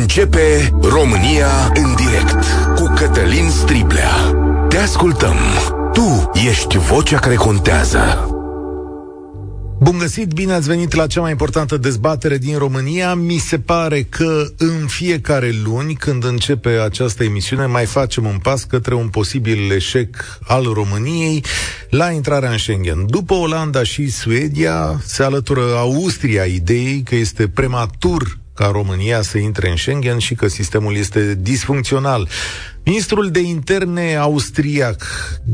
[0.00, 2.44] Începe România în direct
[2.74, 4.14] cu Cătălin Striblea.
[4.68, 5.36] Te ascultăm.
[5.92, 8.26] Tu ești vocea care contează.
[9.80, 13.14] Bun găsit, bine ați venit la cea mai importantă dezbatere din România.
[13.14, 18.64] Mi se pare că în fiecare luni, când începe această emisiune, mai facem un pas
[18.64, 21.44] către un posibil eșec al României
[21.90, 23.06] la intrarea în Schengen.
[23.06, 29.70] După Olanda și Suedia, se alătură Austria ideii că este prematur ca România să intre
[29.70, 32.28] în Schengen și că sistemul este disfuncțional.
[32.84, 35.04] Ministrul de interne austriac,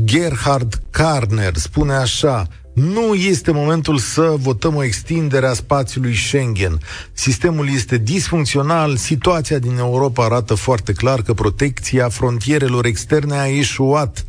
[0.03, 6.79] Gerhard Karner, spune așa, nu este momentul să votăm o extindere a spațiului Schengen.
[7.13, 14.23] Sistemul este disfuncțional, situația din Europa arată foarte clar că protecția frontierelor externe a eșuat.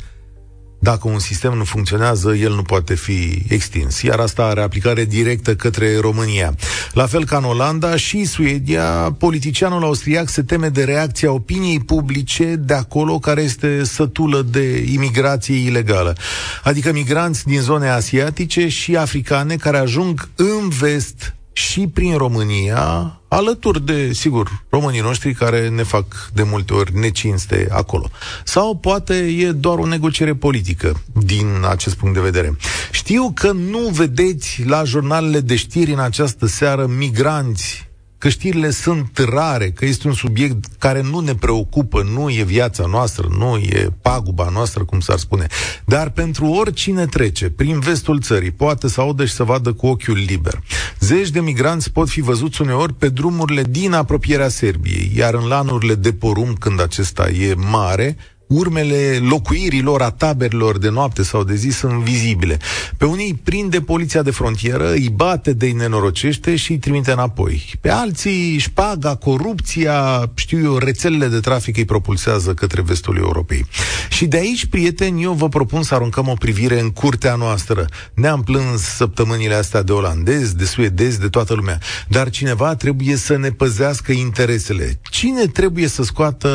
[0.83, 4.01] Dacă un sistem nu funcționează, el nu poate fi extins.
[4.01, 6.55] Iar asta are aplicare directă către România.
[6.93, 12.55] La fel ca în Olanda și Suedia, politicianul austriac se teme de reacția opiniei publice
[12.55, 16.15] de acolo care este sătulă de imigrație ilegală.
[16.63, 23.85] Adică migranți din zone asiatice și africane care ajung în vest și prin România, alături
[23.85, 28.09] de, sigur, românii noștri care ne fac de multe ori necinste acolo.
[28.43, 32.57] Sau poate e doar o negociere politică din acest punct de vedere.
[32.91, 37.89] Știu că nu vedeți la jurnalele de știri în această seară migranți
[38.21, 42.85] că știrile sunt rare, că este un subiect care nu ne preocupă, nu e viața
[42.85, 45.47] noastră, nu e paguba noastră, cum s-ar spune.
[45.85, 50.17] Dar pentru oricine trece prin vestul țării, poate să audă și să vadă cu ochiul
[50.27, 50.61] liber.
[50.99, 55.95] Zeci de migranți pot fi văzuți uneori pe drumurile din apropierea Serbiei, iar în lanurile
[55.95, 58.17] de porum, când acesta e mare,
[58.51, 62.57] urmele locuirilor, a taberilor de noapte sau de zi sunt vizibile.
[62.97, 67.73] Pe unii îi prinde poliția de frontieră, îi bate de nenorocește și îi trimite înapoi.
[67.81, 73.65] Pe alții șpaga, corupția, știu eu, rețelele de trafic îi propulsează către vestul Europei.
[74.09, 77.85] Și de aici, prieteni, eu vă propun să aruncăm o privire în curtea noastră.
[78.13, 81.79] Ne-am plâns săptămânile astea de olandezi, de suedezi, de toată lumea.
[82.07, 84.99] Dar cineva trebuie să ne păzească interesele.
[85.09, 86.49] Cine trebuie să scoată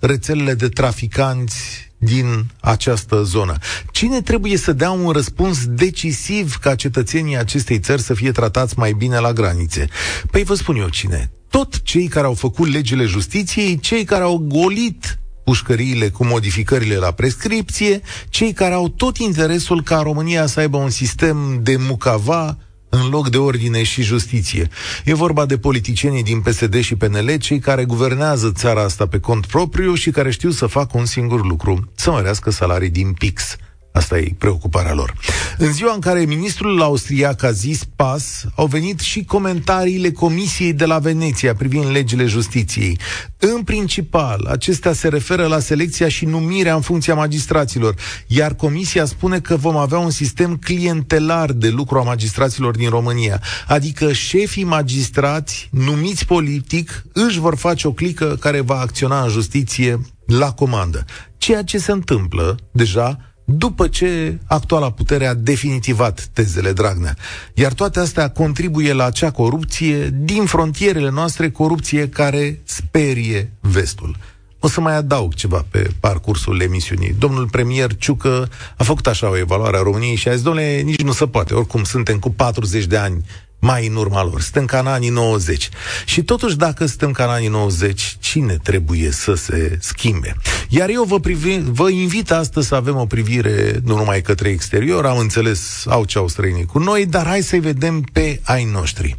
[0.00, 3.56] rețelele de traficanți migranți din această zonă.
[3.90, 8.92] Cine trebuie să dea un răspuns decisiv ca cetățenii acestei țări să fie tratați mai
[8.92, 9.88] bine la granițe?
[10.30, 11.30] Păi vă spun eu cine.
[11.48, 17.10] Tot cei care au făcut legile justiției, cei care au golit pușcăriile cu modificările la
[17.10, 22.58] prescripție, cei care au tot interesul ca România să aibă un sistem de mucava
[22.94, 24.68] în loc de ordine și justiție.
[25.04, 29.46] E vorba de politicienii din PSD și PNL, cei care guvernează țara asta pe cont
[29.46, 33.56] propriu și care știu să facă un singur lucru, să mărească salarii din pix.
[33.92, 35.14] Asta e preocuparea lor.
[35.58, 40.84] În ziua în care ministrul austriac a zis pas, au venit și comentariile Comisiei de
[40.84, 42.98] la Veneția privind legile justiției.
[43.38, 47.94] În principal, acestea se referă la selecția și numirea în funcția magistraților,
[48.26, 53.40] iar Comisia spune că vom avea un sistem clientelar de lucru a magistraților din România,
[53.66, 60.00] adică șefii magistrați numiți politic își vor face o clică care va acționa în justiție
[60.26, 61.04] la comandă.
[61.38, 67.16] Ceea ce se întâmplă deja după ce actuala putere a definitivat tezele Dragnea.
[67.54, 74.16] Iar toate astea contribuie la acea corupție din frontierele noastre, corupție care sperie vestul.
[74.60, 77.14] O să mai adaug ceva pe parcursul emisiunii.
[77.18, 81.02] Domnul premier Ciucă a făcut așa o evaluare a României și a zis, domnule, nici
[81.02, 83.24] nu se poate, oricum suntem cu 40 de ani
[83.64, 84.40] mai în urma lor.
[84.40, 85.68] Suntem ca în anii 90.
[86.04, 90.36] Și totuși, dacă suntem ca în anii 90, cine trebuie să se schimbe?
[90.68, 95.06] Iar eu vă, privi, vă invit astăzi să avem o privire nu numai către exterior,
[95.06, 99.18] am înțeles, au ce au străinii cu noi, dar hai să-i vedem pe ai noștri.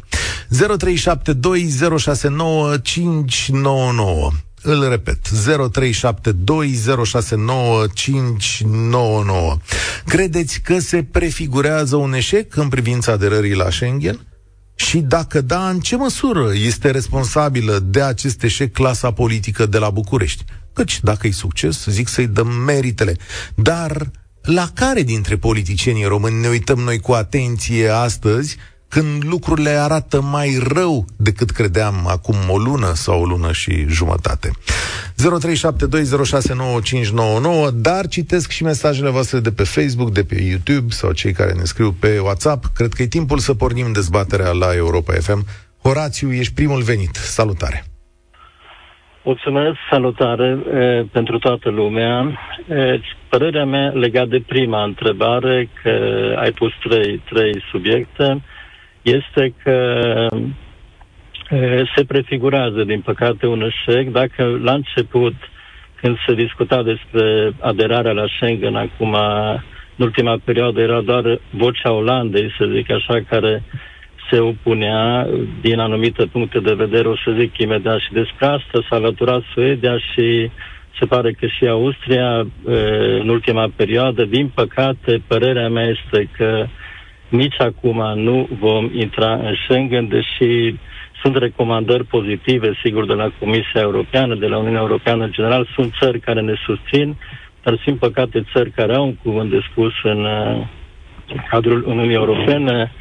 [0.50, 0.56] 0372069599
[4.62, 5.32] îl repet, 0372069599.
[10.06, 14.26] Credeți că se prefigurează un eșec în privința aderării la Schengen?
[14.74, 19.90] Și dacă da, în ce măsură este responsabilă de acest eșec clasa politică de la
[19.90, 20.44] București?
[20.72, 23.16] Căci, dacă e succes, zic să-i dăm meritele.
[23.54, 24.10] Dar
[24.42, 28.56] la care dintre politicienii români ne uităm noi cu atenție astăzi
[28.94, 34.50] când lucrurile arată mai rău decât credeam acum o lună sau o lună și jumătate.
[37.66, 41.52] 0372069599, dar citesc și mesajele voastre de pe Facebook, de pe YouTube sau cei care
[41.52, 42.64] ne scriu pe WhatsApp.
[42.74, 45.46] Cred că e timpul să pornim dezbaterea la Europa FM.
[45.82, 47.14] Horațiu, ești primul venit.
[47.14, 47.84] Salutare!
[49.24, 52.38] Mulțumesc, salutare e, pentru toată lumea.
[52.68, 55.90] E, părerea mea legat de prima întrebare, că
[56.36, 58.42] ai pus trei, trei subiecte,
[59.04, 59.76] este că
[61.96, 64.08] se prefigurează, din păcate, un eșec.
[64.10, 65.34] Dacă la început,
[66.00, 69.16] când se discuta despre aderarea la Schengen, acum,
[69.96, 73.62] în ultima perioadă, era doar vocea Olandei, să zic așa, care
[74.30, 75.28] se opunea
[75.60, 79.98] din anumite puncte de vedere, o să zic imediat și despre asta, s-a alăturat Suedia
[79.98, 80.50] și
[80.98, 82.46] se pare că și Austria
[83.20, 84.24] în ultima perioadă.
[84.24, 86.66] Din păcate, părerea mea este că
[87.28, 90.74] nici acum nu vom intra în Schengen, deși
[91.22, 95.68] sunt recomandări pozitive, sigur, de la Comisia Europeană, de la Uniunea Europeană în general.
[95.74, 97.16] Sunt țări care ne susțin,
[97.62, 100.24] dar sunt păcate țări care au un cuvânt de spus în,
[101.28, 102.92] în cadrul Uniunii Europene,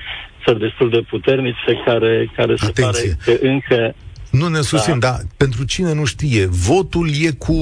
[0.45, 3.95] țări destul de puternice care, care se pare că încă
[4.39, 5.07] nu ne susțin, da.
[5.07, 7.53] dar pentru cine nu știe, votul e cu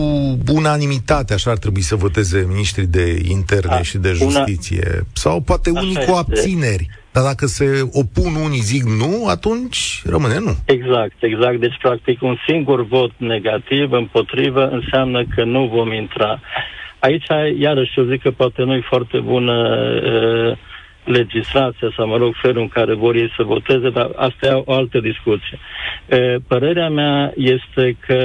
[0.47, 4.87] unanimitate, așa ar trebui să voteze ministrii de interne da, și de justiție.
[4.93, 5.03] Una...
[5.13, 6.11] Sau poate așa unii este.
[6.11, 6.87] cu abțineri.
[7.13, 10.55] Dar dacă se opun unii zic nu, atunci rămâne nu.
[10.65, 11.59] Exact, exact.
[11.59, 16.39] Deci, practic, un singur vot negativ împotrivă înseamnă că nu vom intra.
[16.99, 17.25] Aici,
[17.59, 19.53] iarăși, eu zic că poate nu e foarte bună
[20.03, 20.57] uh,
[21.03, 24.73] legislația sau, mă rog, felul în care vor ei să voteze, dar asta e o
[24.73, 25.59] altă discuție.
[26.07, 28.19] E, părerea mea este că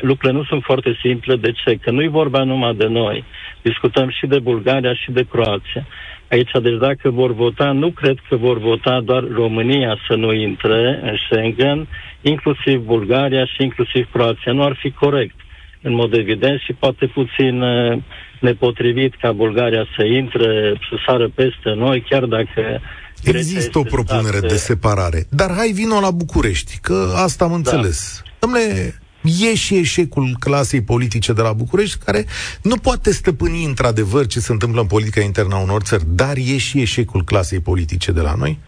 [0.00, 1.36] lucrurile nu sunt foarte simple.
[1.36, 1.74] De ce?
[1.74, 3.24] Că nu e vorba numai de noi.
[3.62, 5.86] Discutăm și de Bulgaria și de Croația.
[6.30, 11.00] Aici, deci dacă vor vota, nu cred că vor vota doar România să nu intre
[11.02, 11.86] în Schengen,
[12.20, 14.52] inclusiv Bulgaria și inclusiv Croația.
[14.52, 15.34] Nu ar fi corect,
[15.82, 17.98] în mod evident, și poate puțin uh,
[18.40, 22.80] nepotrivit ca Bulgaria să intre, să sară peste noi, chiar dacă
[23.22, 24.50] Există o propunere stat...
[24.50, 27.56] de separare, dar hai vino la București, că asta am da.
[27.56, 28.22] înțeles.
[28.38, 28.46] Da.
[28.46, 32.26] Dom'le, e și eșecul clasei politice de la București, care
[32.62, 36.56] nu poate stăpâni într-adevăr ce se întâmplă în politica internă a unor țări, dar e
[36.56, 38.58] și eșecul clasei politice de la noi?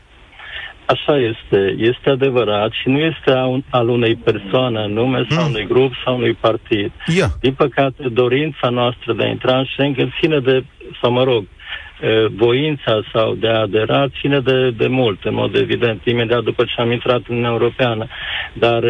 [0.93, 3.31] Așa este, este adevărat și nu este
[3.71, 5.49] al unei persoane anume sau mm.
[5.49, 6.93] unui grup sau unui partid.
[7.07, 7.31] Yeah.
[7.41, 10.65] Din păcate, dorința noastră de a intra în Schengen ține de,
[11.03, 11.45] sau mă rog,
[12.31, 16.81] voința sau de a adera ține de, de mult, în mod evident, imediat după ce
[16.81, 18.07] am intrat în Uniunea Europeană.
[18.53, 18.83] Dar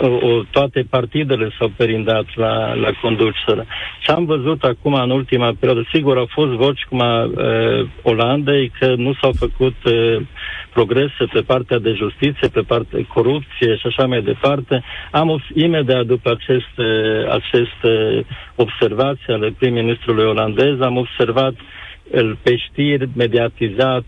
[0.00, 3.66] o, toate partidele s-au perindat la, la conducere.
[4.00, 8.72] Ce am văzut acum în ultima perioadă, sigur, au fost voci cum a uh, Olandei
[8.78, 10.20] că nu s-au făcut uh,
[10.72, 14.82] progrese pe partea de justiție, pe partea de corupție și așa mai departe.
[15.10, 16.86] Am imediat după aceste,
[17.30, 18.24] aceste
[18.54, 21.84] observații ale prim-ministrului olandez, am observat uh,
[22.42, 24.04] pe știri mediatizat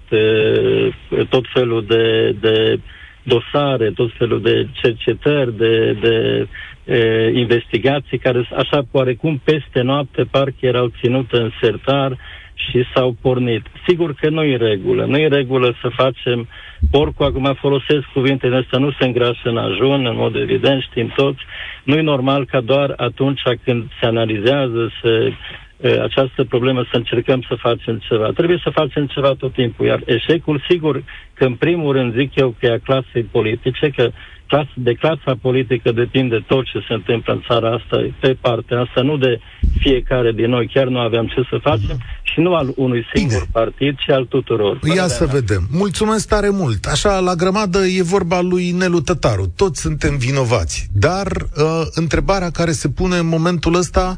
[1.29, 2.81] tot felul de, de
[3.23, 6.47] dosare, tot felul de cercetări, de, de
[6.89, 12.19] e, investigații care așa oarecum peste noapte parcă erau ținute în sertar
[12.55, 13.63] și s-au pornit.
[13.87, 15.05] Sigur că nu e regulă.
[15.05, 16.49] Nu e regulă să facem
[16.91, 21.41] porcul, acum folosesc cuvintele astea, nu se îngrașă în ajun, în mod evident, știm toți.
[21.83, 25.33] Nu e normal ca doar atunci când se analizează, se
[25.83, 28.31] această problemă să încercăm să facem ceva.
[28.35, 31.03] Trebuie să facem ceva tot timpul, iar eșecul, sigur,
[31.35, 34.11] că în primul rând zic eu că e a clasei politice, că
[34.47, 39.01] clas, de clasa politică depinde tot ce se întâmplă în țara asta, pe partea asta,
[39.03, 39.41] nu de
[39.79, 43.51] fiecare din noi, chiar nu aveam ce să facem și nu al unui singur Bine.
[43.53, 44.79] partid, ci al tuturor.
[44.97, 45.33] Ia să mea.
[45.35, 45.63] vedem.
[45.71, 46.85] Mulțumesc tare mult.
[46.85, 49.53] Așa, la grămadă e vorba lui Nelu Tătaru.
[49.57, 50.89] Toți suntem vinovați.
[50.93, 54.17] Dar uh, întrebarea care se pune în momentul ăsta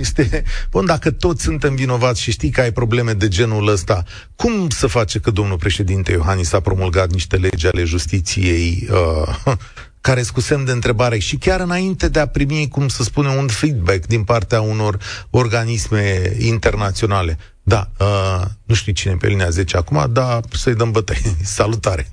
[0.00, 4.02] este, bun, dacă toți suntem vinovați și știi că ai probleme de genul ăsta,
[4.36, 9.54] cum să face că domnul președinte Iohannis a promulgat niște legi ale justiției uh,
[10.00, 13.46] care cu semn de întrebare și chiar înainte de a primi, cum să spunem, un
[13.46, 14.96] feedback din partea unor
[15.30, 17.38] organisme internaționale.
[17.62, 21.20] Da, uh, nu știu cine pe linia 10 acum, dar să-i dăm bătăi.
[21.56, 22.06] Salutare!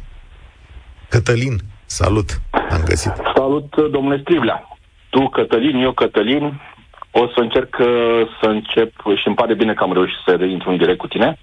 [1.10, 2.42] Cătălin, salut!
[2.70, 3.14] Am găsit.
[3.36, 4.78] Salut, domnule Striblea!
[5.10, 6.62] Tu, Cătălin, eu, Cătălin,
[7.12, 10.70] o să încerc uh, să încep și îmi pare bine că am reușit să reintru
[10.70, 11.38] în direct cu tine,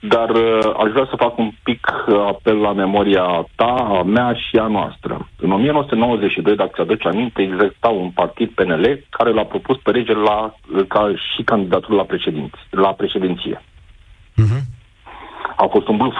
[0.00, 4.32] dar uh, aș vrea să fac un pic uh, apel la memoria ta, a mea
[4.32, 5.28] și a noastră.
[5.38, 10.54] În 1992, dacă ți-aduce aminte, exista un partid PNL care l-a propus pe rege la,
[10.88, 13.62] ca și candidatul la, președinț, la președinție.
[14.42, 14.62] Uh-huh.
[15.56, 16.16] A fost un bluff.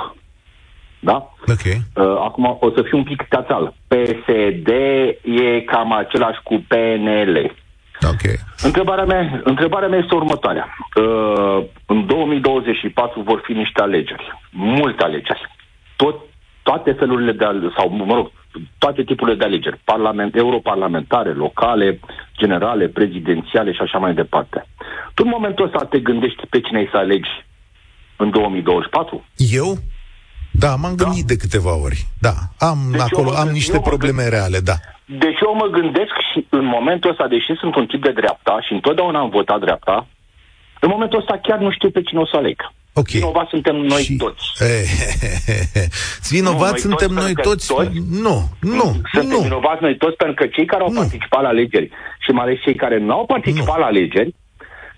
[1.01, 1.35] Da?
[1.47, 1.81] Okay.
[1.95, 3.75] Uh, acum o să fiu un pic teatral.
[3.89, 4.69] PSD
[5.23, 7.55] e cam același cu PNL.
[8.03, 8.37] Okay.
[8.63, 10.77] Întrebarea, mea, întrebarea mea este următoarea.
[10.97, 15.51] Uh, în 2024 vor fi niște alegeri, multe alegeri.
[15.97, 16.17] Tot,
[16.63, 17.45] toate felurile de
[17.77, 18.31] sau mă rog,
[18.79, 22.01] toate tipurile de alegeri, parlament, europarlamentare, locale,
[22.37, 24.67] generale, prezidențiale și așa mai departe.
[25.15, 27.31] Tu în momentul ăsta te gândești pe cine ai să alegi
[28.17, 29.25] în 2024?
[29.37, 29.77] Eu?
[30.51, 31.35] Da, m-am gândit da?
[31.35, 32.07] de câteva ori.
[32.19, 34.33] Da, am deci acolo, am niște probleme gând...
[34.33, 34.75] reale, da.
[35.05, 38.73] Deci eu mă gândesc și în momentul ăsta, deși sunt un tip de dreapta și
[38.73, 40.07] întotdeauna am votat dreapta,
[40.81, 42.73] în momentul ăsta chiar nu știu pe cine o să aleg.
[42.93, 43.09] Ok.
[43.09, 44.17] Vinovați suntem noi și...
[44.17, 44.45] toți.
[46.31, 47.75] Vinovați suntem noi toți?
[47.75, 47.99] toți?
[48.11, 49.39] Nu, nu, Suntem nu.
[49.39, 50.99] vinovați noi toți pentru că cei care au nu.
[50.99, 53.81] participat la alegeri și mai ales cei care nu au participat nu.
[53.81, 54.35] la alegeri,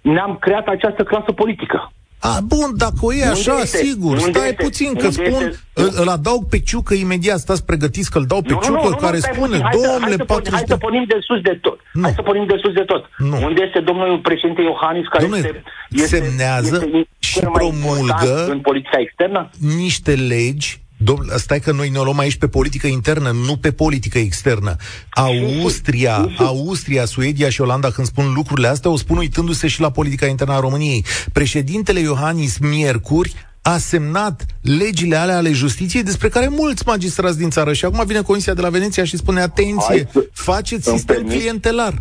[0.00, 1.92] ne-am creat această clasă politică.
[2.28, 3.76] A, bun, dacă o e unde așa, este?
[3.76, 4.62] sigur, unde stai este?
[4.62, 5.60] puțin, că unde spun, este?
[5.72, 8.88] îl, îl adaug pe Ciucă imediat, stați pregătiți că îl dau pe nu, Ciucă, nu,
[8.88, 11.78] nu, care nu, spune, domnule, 40 Hai să pornim de sus de tot.
[11.92, 12.02] Nu.
[12.02, 13.04] Hai să pornim de sus de tot.
[13.18, 13.36] Nu.
[13.46, 18.98] Unde este domnul președinte Iohannis, care domnule, este, este, semnează este și promulgă în politica
[18.98, 19.50] externă?
[19.58, 24.18] niște legi Domnule, stai că noi ne luăm aici pe politică internă, nu pe politică
[24.18, 24.76] externă.
[25.10, 30.26] Austria, Austria, Suedia și Olanda, când spun lucrurile astea, o spun uitându-se și la politica
[30.26, 31.04] internă a României.
[31.32, 37.72] Președintele Iohannis Miercuri a semnat legile alea ale justiției despre care mulți magistrați din țară
[37.72, 41.94] și acum vine Comisia de la Veneția și spune atenție, faceți sistem permis, clientelar.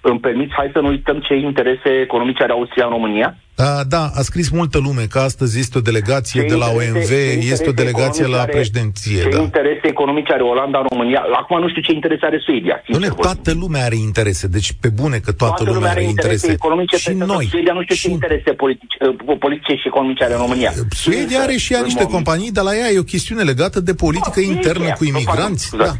[0.00, 3.36] Îmi permiți, hai să nu uităm ce interese economice are Austria în România?
[3.64, 7.10] Da, da, a scris multă lume că astăzi este o delegație ce de la OMV,
[7.54, 9.22] este o delegație la președinție.
[9.22, 9.40] Ce da.
[9.40, 11.20] interese economice are Olanda în România?
[11.40, 12.82] Acum nu știu ce interese are Suedia.
[12.88, 16.52] Doamne, toată lumea are interese, deci pe bune că toată, toată lumea, lumea are interese.
[16.52, 17.46] economice și noi.
[17.50, 18.02] Suedia nu știu și...
[18.02, 20.72] ce interese politice, uh, politice și economice are în România.
[20.90, 24.40] Suedia are și ea niște companii, dar la ea e o chestiune legată de politică
[24.40, 25.76] no, internă cu imigranți.
[25.76, 25.92] Da.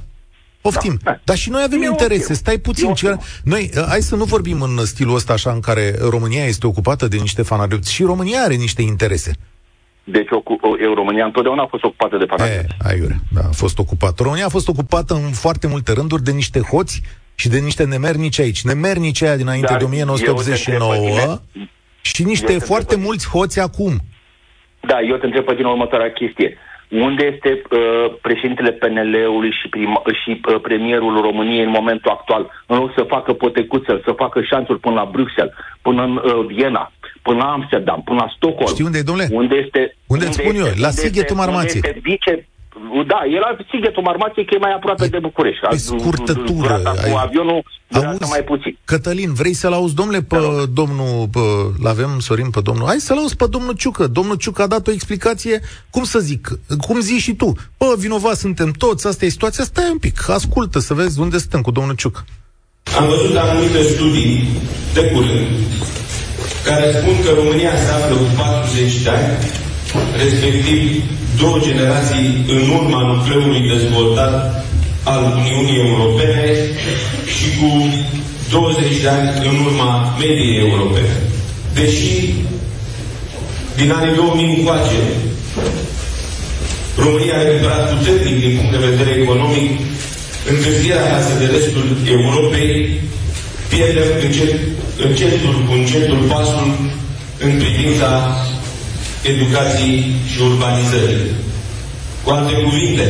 [0.63, 0.99] Poftim.
[1.03, 1.21] Da, da.
[1.25, 2.23] Dar și noi avem eu interese.
[2.23, 2.37] Okay.
[2.37, 2.95] Stai puțin.
[2.95, 3.17] Ce...
[3.45, 7.09] Noi, uh, hai să nu vorbim în stilul ăsta așa în care România este ocupată
[7.09, 7.87] de niște fanatici.
[7.87, 9.33] Și România are niște interese.
[10.05, 12.77] Deci o, o, România întotdeauna a fost ocupată de fanatici.
[12.83, 14.23] Aiure, da, a fost ocupată.
[14.23, 17.03] România a fost ocupată în foarte multe rânduri de niște hoți
[17.35, 18.63] și de niște nemernici aici.
[18.63, 21.41] Nemernici aia dinainte Dar de 1989
[22.01, 24.01] și niște foarte mulți hoți acum.
[24.81, 26.57] Da, eu te întreb pe din următoarea chestie.
[27.01, 32.51] Unde este uh, președintele PNL-ului și, prima, și uh, premierul României în momentul actual?
[32.67, 36.93] În loc să facă potecuță, să facă șanțuri până la Bruxelles, până în uh, Viena,
[37.23, 38.73] până la Amsterdam, până la Stockholm.
[38.73, 39.29] Știi unde e, domnule?
[39.31, 39.97] Unde este...
[40.07, 40.75] Unde, unde spun este, eu?
[40.77, 41.83] La Sighetul Marmației.
[41.85, 42.49] Unde este vice
[43.07, 45.67] da, e la Sighetul Marmației, că e mai aproape de București.
[45.69, 46.83] Pe scurtătură.
[47.11, 47.63] Cu avionul
[47.93, 48.79] auzi, mai puțin.
[48.85, 50.65] Cătălin, vrei să-l auzi, domnule, pe da.
[50.73, 51.41] domnul, pe,
[51.83, 54.07] l-avem, Sorin, pe domnul, hai să-l auzi pe domnul Ciucă.
[54.07, 55.61] Domnul Ciucă a dat o explicație,
[55.91, 56.49] cum să zic,
[56.87, 57.53] cum zici și tu.
[57.79, 61.61] Bă, vinovat suntem toți, asta e situația, stai un pic, ascultă să vezi unde suntem
[61.61, 62.25] cu domnul Ciucă.
[62.99, 64.49] Am văzut anumite studii
[64.95, 65.47] de curând
[66.65, 69.37] care spun că România se află cu 40 de ani,
[70.23, 71.03] respectiv
[71.41, 74.65] două generații în urma nucleului dezvoltat
[75.03, 76.47] al Uniunii Europene
[77.37, 77.71] și cu
[78.51, 81.15] 20 de ani în urma mediei europene.
[81.75, 82.11] Deși
[83.77, 85.01] din anii 2000 încoace,
[87.05, 89.71] România a recuperat puternic din punct de vedere economic,
[90.53, 91.87] întârzierea față de restul
[92.17, 93.01] Europei,
[93.73, 94.53] pierdem încet,
[95.07, 96.69] încetul cu încetul pasul
[97.47, 98.11] în privința
[99.23, 99.99] educației
[100.31, 101.31] și urbanizării.
[102.25, 103.07] Cu alte cuvinte,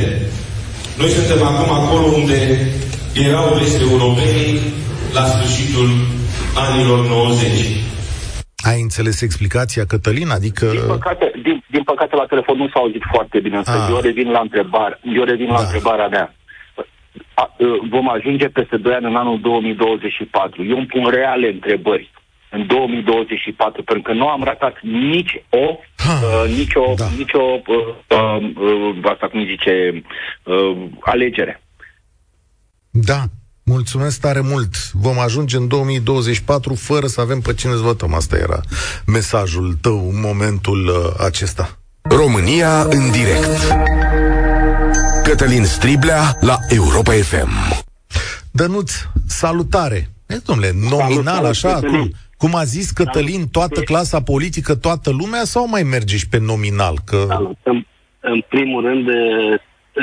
[0.99, 2.39] noi suntem acum acolo unde
[3.27, 4.61] erau veste europenii
[5.17, 5.89] la sfârșitul
[6.67, 7.83] anilor 90.
[8.71, 10.31] Ai înțeles explicația, Cătălin?
[10.31, 10.67] Adică...
[10.67, 13.89] Din păcate, din, din păcate la telefon nu s-a auzit foarte bine, însă ah.
[13.91, 15.01] eu revin la întrebare.
[15.17, 15.53] Eu revin da.
[15.53, 16.35] la întrebarea mea.
[17.35, 17.45] A,
[17.91, 20.65] vom ajunge peste 2 ani în anul 2024.
[20.65, 22.11] Eu îmi pun reale întrebări
[22.53, 25.79] în 2024, pentru că nu am ratat nici o,
[26.09, 27.09] uh, nici o, da.
[27.17, 30.03] nici o uh, uh, uh, asta cum zice,
[30.45, 31.63] uh, alegere.
[32.91, 33.23] Da,
[33.65, 34.93] Mulțumesc tare mult.
[34.93, 38.15] Vom ajunge în 2024 fără să avem pe cine să votăm.
[38.15, 38.61] Asta era
[39.07, 41.79] mesajul tău în momentul uh, acesta.
[42.01, 43.77] România în direct.
[45.23, 47.51] Cătălin Striblea la Europa FM.
[48.51, 48.93] Dănuț,
[49.27, 50.11] salutare!
[50.27, 52.13] E, domnule, nominal așa, acum, cum
[52.55, 56.97] a zis Cătălin, toată clasa politică, toată lumea, sau mai merge și pe nominal?
[57.05, 57.25] Că...
[57.29, 57.85] Da, în,
[58.21, 59.61] în primul rând, eh,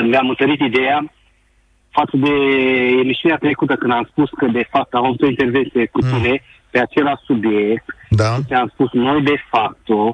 [0.10, 1.12] mi-am întărit ideea
[1.90, 2.34] față de
[3.04, 6.10] emisiunea trecută, când am spus că, de fapt, am avut o intervenție cu mm.
[6.12, 7.86] tine pe același subiect.
[8.10, 8.32] Da.
[8.48, 10.14] Și am spus, noi, de fapt, uh,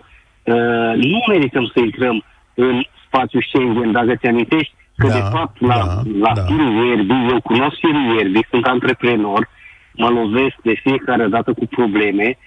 [0.95, 5.75] nu merităm să intrăm în spațiul Schengen, dacă ți amintești, că, da, de fapt, la,
[5.75, 6.45] da, la da.
[6.89, 7.77] Ierbi, eu cunosc
[8.17, 9.49] Ierbi, sunt antreprenor,
[9.97, 12.37] mă lovesc de fiecare dată cu probleme.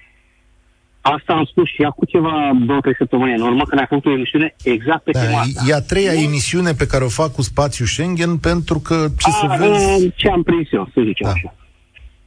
[1.00, 4.11] Asta am spus și acum ceva, două, trei săptămâni în urmă, când ai făcut o
[4.11, 5.62] emisiune exact pe da, tema asta.
[5.67, 6.19] E a treia nu?
[6.19, 10.12] emisiune pe care o fac cu spațiu Schengen, pentru că, ce a, să vezi...
[10.14, 11.33] Ce am prins eu, să zicem da.
[11.33, 11.55] așa.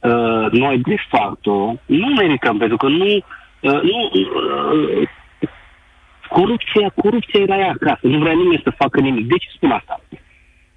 [0.00, 1.46] Uh, noi, de fapt,
[1.86, 3.06] nu merităm, pentru că nu...
[3.60, 5.08] Uh, nu uh,
[6.28, 9.26] Corupția, corupția era ea acasă, nu vrea nimeni să facă nimic.
[9.26, 10.00] De ce spun asta?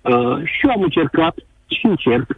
[0.02, 1.36] Uh, și eu am încercat
[1.68, 2.38] și încerc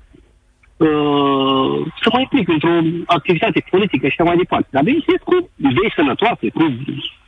[0.77, 4.67] uh, să mai implic într-o activitate politică și așa mai departe.
[4.71, 6.75] Dar bineînțeles cu idei sănătoase, cu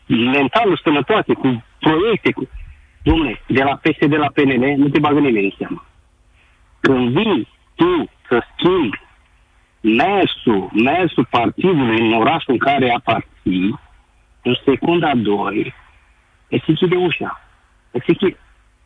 [0.08, 2.50] mentalul sănătoase, cu proiecte, cu...
[3.00, 5.86] Dom'le, de la PSD la PNL nu te bagă nimeni în seama.
[6.80, 9.00] Când vii tu să schimbi
[9.82, 13.80] mersul, mersul partidului în orașul în care aparții,
[14.44, 15.74] în secunda 2,
[16.50, 17.42] îți închide ușa.
[17.92, 18.38] Îți închide.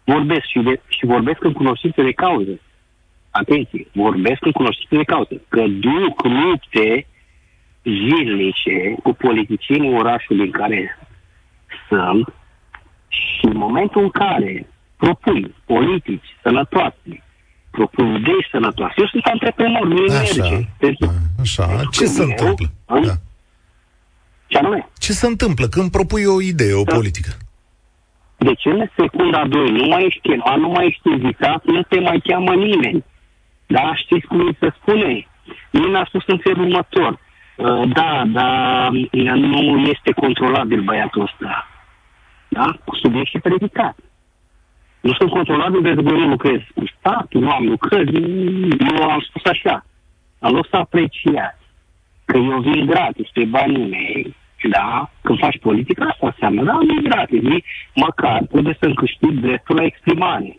[0.04, 2.60] Vorbesc și, de, și vorbesc în cunoștință de cauză.
[3.42, 5.36] Atenție, vorbesc în cunoștință de cauză.
[5.48, 7.08] Că duc lupte
[7.84, 11.00] zilnice cu politicienii orașului în care
[11.88, 12.34] sunt
[13.08, 17.24] și în momentul în care propui politici sănătoase,
[17.72, 20.68] propun idei sănătoase, eu sunt antreprenor, nu merge.
[20.80, 20.98] Deci,
[21.42, 22.68] așa, ce se întâmplă?
[22.86, 23.14] Da.
[24.48, 24.90] Ce anume?
[25.00, 26.94] Ce se întâmplă când propui o idee, o da.
[26.96, 27.32] politică?
[28.38, 32.20] Deci în secunda 2 nu mai ești chemat, nu mai ești invitat, nu te mai
[32.24, 33.04] cheamă nimeni.
[33.76, 33.96] Da?
[33.96, 35.28] Știți cum se spune?
[35.72, 37.20] Mie mi-a spus în felul următor.
[37.56, 38.90] Uh, da, dar
[39.36, 41.68] nu este controlabil băiatul ăsta.
[42.48, 42.66] Da?
[42.86, 43.96] Cu subiect predicat.
[45.02, 48.14] Nu sunt controlabil pentru că eu nu lucrez cu statul, nu am lucrări,
[48.98, 49.86] eu am spus așa.
[50.40, 51.64] Am lăsat să apreciați
[52.26, 54.36] că eu vin gratis pe banii mei,
[54.70, 57.42] da, când faci politică, asta înseamnă, da, nu e gratis,
[57.96, 60.58] măcar trebuie să-mi câștig dreptul la exprimare.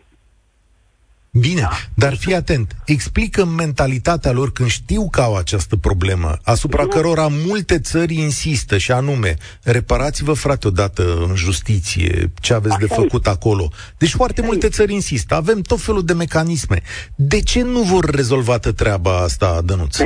[1.39, 1.69] Bine, da.
[1.95, 2.75] dar fii atent.
[2.85, 6.87] Explică mentalitatea lor când știu că au această problemă, asupra nu.
[6.87, 12.93] cărora multe țări insistă, și anume, reparați-vă, frate, odată în justiție, ce aveți Așa de
[12.93, 13.29] făcut e.
[13.29, 13.67] acolo.
[13.97, 14.69] Deci foarte Așa multe e.
[14.69, 15.35] țări insistă.
[15.35, 16.77] Avem tot felul de mecanisme.
[17.15, 19.97] De ce nu vor rezolvată treaba asta, Dănuț?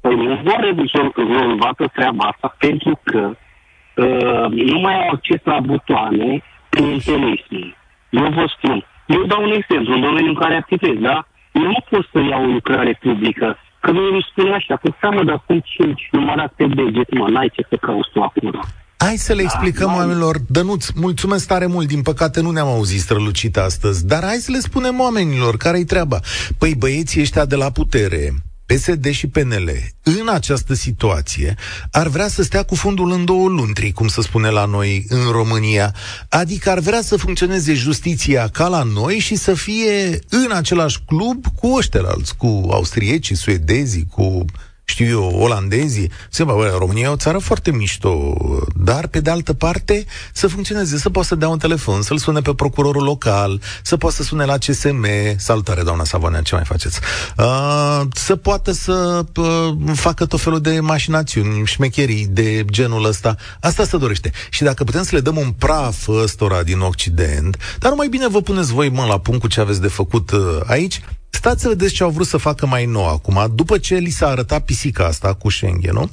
[0.00, 3.30] Păi nu vor rezolvată treaba asta pentru că
[3.96, 7.76] uh, nu mai au acces la butoane clientelismii.
[8.10, 11.16] Eu vă spun, eu dau un exemplu, în domeniul în care activez, da?
[11.52, 15.24] Eu nu pot să iau o lucrare publică, că nu îmi spune așa, că seamă,
[15.24, 18.60] dar sunt cinci numărat pe deget, mă, n-ai ce să cauți tu acolo.
[18.96, 20.36] Hai să le da, explicăm da, oamenilor.
[20.48, 21.86] Dănuț, mulțumesc tare mult.
[21.86, 26.18] Din păcate nu ne-am auzit strălucit astăzi, dar hai să le spunem oamenilor care-i treaba.
[26.58, 28.32] Păi băieții ăștia de la putere,
[28.66, 29.70] PSD și PNL,
[30.02, 31.54] în această situație,
[31.90, 35.30] ar vrea să stea cu fundul în două luntri, cum se spune la noi în
[35.30, 35.94] România.
[36.28, 41.44] Adică ar vrea să funcționeze justiția ca la noi și să fie în același club
[41.60, 44.44] cu ăștialți, cu austriecii, suedezii, cu
[44.88, 48.36] știu eu, olandezii, se bă, România e o țară foarte mișto,
[48.74, 52.40] dar pe de altă parte să funcționeze, să poată să dea un telefon, să-l sune
[52.40, 57.00] pe procurorul local, să poată să sune la CSM, salutare doamna Savonea, ce mai faceți?
[57.38, 63.36] Uh, să poată să uh, facă tot felul de mașinațiuni, șmecherii de genul ăsta.
[63.60, 64.30] Asta se dorește.
[64.50, 68.40] Și dacă putem să le dăm un praf ăstora din Occident, dar mai bine vă
[68.40, 71.94] puneți voi mă la punct cu ce aveți de făcut uh, aici, Stați să vedeți
[71.94, 75.34] ce au vrut să facă mai nou acum, după ce li s-a arătat pisica asta
[75.34, 76.10] cu Schengen,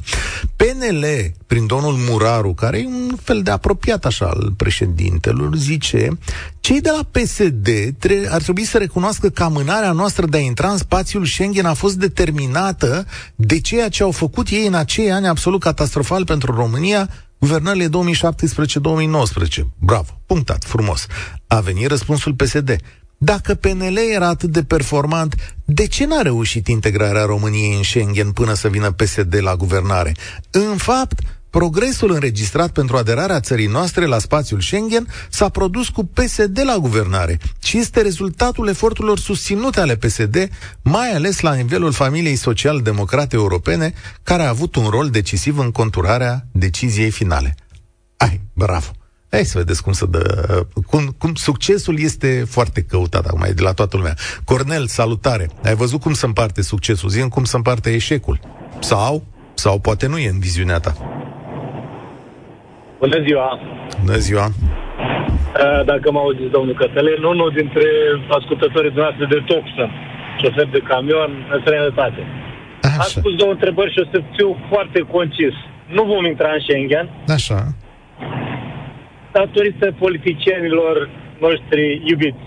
[0.56, 1.06] PNL,
[1.48, 6.18] prin domnul Muraru, care e un fel de apropiat așa al președintelor, zice
[6.60, 10.70] cei de la PSD tre- ar trebui să recunoască că amânarea noastră de a intra
[10.72, 15.28] în spațiul Schengen a fost determinată de ceea ce au făcut ei în acei ani
[15.28, 17.90] absolut catastrofal pentru România, guvernările 2017-2019.
[19.80, 21.06] Bravo, punctat, frumos.
[21.48, 22.76] A venit răspunsul PSD.
[23.18, 28.54] Dacă PNL era atât de performant, de ce n-a reușit integrarea României în Schengen până
[28.54, 30.16] să vină PSD la guvernare?
[30.52, 36.62] În fapt, progresul înregistrat pentru aderarea țării noastre la spațiul Schengen s-a produs cu PSD
[36.66, 40.50] la guvernare și este rezultatul eforturilor susținute ale PSD,
[40.82, 46.46] mai ales la nivelul familiei social-democrate europene, care a avut un rol decisiv în conturarea
[46.52, 47.56] deciziei finale.
[48.18, 48.92] Ai, bravo!
[49.36, 50.24] Hai să vedeți cum să dă,
[50.92, 54.16] cum, cum succesul este foarte căutat acum, e de la toată lumea.
[54.50, 55.46] Cornel, salutare!
[55.70, 57.10] Ai văzut cum se împarte succesul?
[57.10, 58.38] Zi cum se împarte eșecul.
[58.80, 60.94] Sau, sau poate nu e în viziunea ta.
[63.00, 63.60] Bună ziua!
[64.04, 64.46] Bună ziua!
[65.92, 67.86] Dacă mă auziți, domnul Cătălin, unul dintre
[68.38, 69.92] ascultătorii dumneavoastră de top sunt
[70.42, 72.22] șofer de camion în străinătate.
[73.04, 75.56] Am spus două întrebări și o să fiu foarte concis.
[75.96, 77.06] Nu vom intra în Schengen.
[77.38, 77.60] Așa
[79.34, 80.96] datorită politicienilor
[81.46, 82.46] noștri iubiți.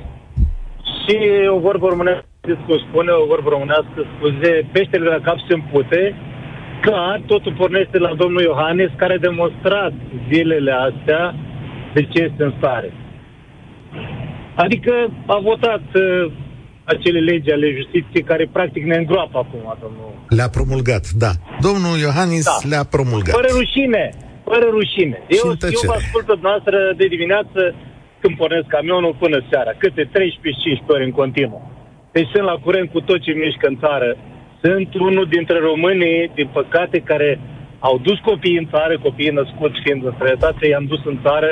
[1.01, 1.17] Și
[1.57, 6.03] o vorbă românească, cum spune, o vorbă românească, scuze, peștele de la cap se împute,
[6.81, 9.93] clar, totul pornește la domnul Iohannis, care a demonstrat
[10.29, 11.35] zilele astea
[11.95, 12.91] de ce este în stare.
[14.55, 14.93] Adică
[15.27, 16.33] a votat uh,
[16.85, 20.11] acele legi ale justiției care practic ne îngroapă acum, domnul.
[20.29, 21.31] Le-a promulgat, da.
[21.61, 22.69] Domnul Iohannis da.
[22.69, 23.35] le-a promulgat.
[23.35, 24.05] Fără rușine.
[24.51, 25.19] Fără rușine.
[25.41, 27.61] Eu, eu vă ascult pe noastră de dimineață
[28.21, 29.73] când pornesc camionul până seara.
[29.79, 30.11] Câte 13-15
[30.87, 31.63] ore în continuu.
[32.13, 34.17] Deci sunt la curent cu tot ce mișcă în țară.
[34.63, 37.41] Sunt unul dintre românii, din păcate, care
[37.79, 41.51] au dus copiii în țară, copiii născuți fiind în străinătate, i-am dus în țară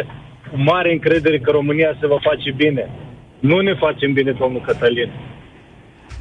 [0.50, 2.90] cu mare încredere că România se va face bine.
[3.38, 5.10] Nu ne facem bine, domnul Cătălin.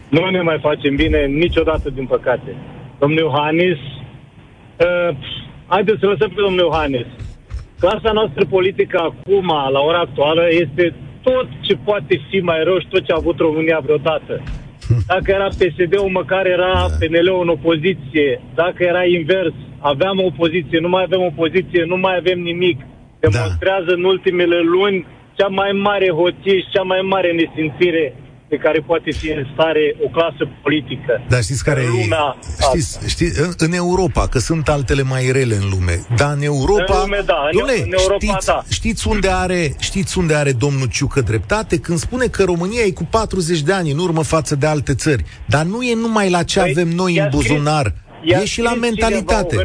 [0.10, 2.56] Nu ne mai facem bine niciodată, din păcate.
[3.00, 3.78] Domnul Iohannis,
[4.86, 5.16] uh,
[5.68, 7.08] haideți să lăsăm pe domnul Iohannis.
[7.80, 12.88] Clasa noastră politică acum, la ora actuală, este tot ce poate fi mai rău și
[12.90, 14.44] tot ce a avut România vreodată.
[15.08, 16.96] Dacă era PSD-ul, măcar era da.
[17.00, 18.42] PNL-ul în opoziție.
[18.56, 22.78] Dacă era invers, aveam o opoziție, nu mai avem opoziție, nu mai avem nimic.
[23.20, 23.94] Demonstrează da.
[23.98, 28.16] în ultimele luni cea mai mare hoție și cea mai mare nesimțire
[28.54, 31.22] pe care poate fi în stare o clasă politică.
[31.28, 32.62] Dar știți care lumea e?
[32.62, 36.94] Știți, știți, în, în Europa, că sunt altele mai rele în lume, dar în Europa...
[36.94, 37.50] În lume, da.
[37.58, 38.64] Dom'le, în Europa, știți, da.
[38.70, 41.80] Știți unde, are, știți unde are domnul Ciucă dreptate?
[41.80, 45.24] Când spune că România e cu 40 de ani în urmă față de alte țări.
[45.46, 47.94] Dar nu e numai la ce păi, avem noi în buzunar.
[48.24, 49.56] E și la mentalitate.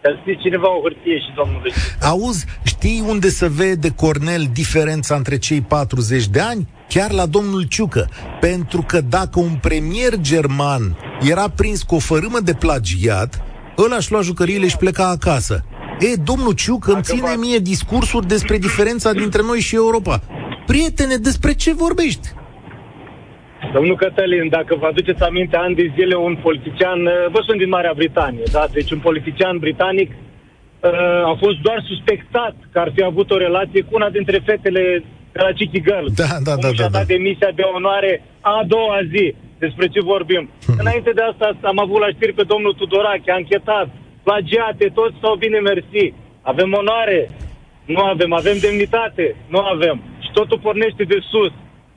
[0.00, 1.72] Să scris cineva o hârtie și domnului.
[2.00, 6.68] Auzi, știi unde se vede, Cornel, diferența între cei 40 de ani?
[6.88, 8.08] Chiar la domnul Ciucă.
[8.40, 10.96] Pentru că dacă un premier german
[11.30, 13.44] era prins cu o fărâmă de plagiat,
[13.78, 15.64] ăla își lua jucăriile și pleca acasă.
[15.98, 20.20] E, domnul Ciucă îmi ține mie discursuri despre diferența dintre noi și Europa.
[20.66, 22.28] Prietene, despre ce vorbești?
[23.72, 27.68] Domnul Cătălin, dacă vă aduceți aminte, ani de zile un politician, uh, vă sunt din
[27.68, 28.66] Marea Britanie, da?
[28.72, 33.82] Deci un politician britanic uh, a fost doar suspectat că ar fi avut o relație
[33.82, 35.04] cu una dintre fetele
[35.36, 36.06] de la Chicky Girl.
[36.22, 36.68] Da, da, da.
[36.76, 37.12] Și-a da, dat da.
[37.14, 39.26] demisia de onoare a doua zi.
[39.64, 40.44] Despre ce vorbim?
[40.66, 40.78] Hmm.
[40.82, 43.88] Înainte de asta am avut la știri pe domnul Tudorache, anchetat,
[44.26, 46.06] plagiate, toți stau bine, mersi.
[46.50, 47.20] Avem onoare?
[47.94, 48.32] Nu avem.
[48.40, 49.24] Avem demnitate?
[49.52, 49.96] Nu avem.
[50.24, 51.52] Și totul pornește de sus.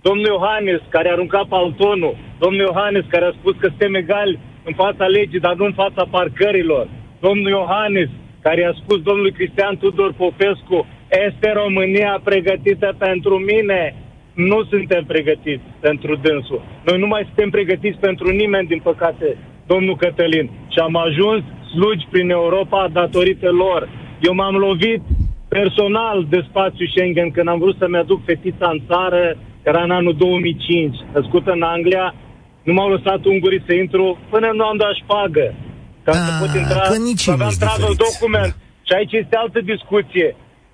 [0.08, 4.74] Domnul Iohannes, care a aruncat paltonul, domnul Iohannes, care a spus că suntem egali în
[4.74, 6.88] fața legii, dar nu în fața parcărilor,
[7.20, 8.10] domnul Iohannes,
[8.42, 13.96] care a spus domnului Cristian Tudor Popescu, este România pregătită pentru mine?
[14.34, 16.62] Nu suntem pregătiți pentru dânsul.
[16.86, 20.50] Noi nu mai suntem pregătiți pentru nimeni, din păcate, domnul Cătălin.
[20.74, 23.90] Și am ajuns slugi prin Europa datorită lor.
[24.22, 25.02] Eu m-am lovit
[25.48, 30.16] personal de spațiu Schengen când am vrut să-mi aduc fetița în țară era în anul
[30.16, 32.16] 2005, născută în Anglia,
[32.64, 35.46] nu m-au lăsat ungurii să intru până nu am dat șpagă.
[36.04, 38.54] Ca A, să pot ah, intra, că nici să aveam travel document.
[38.88, 40.28] Și aici este altă discuție.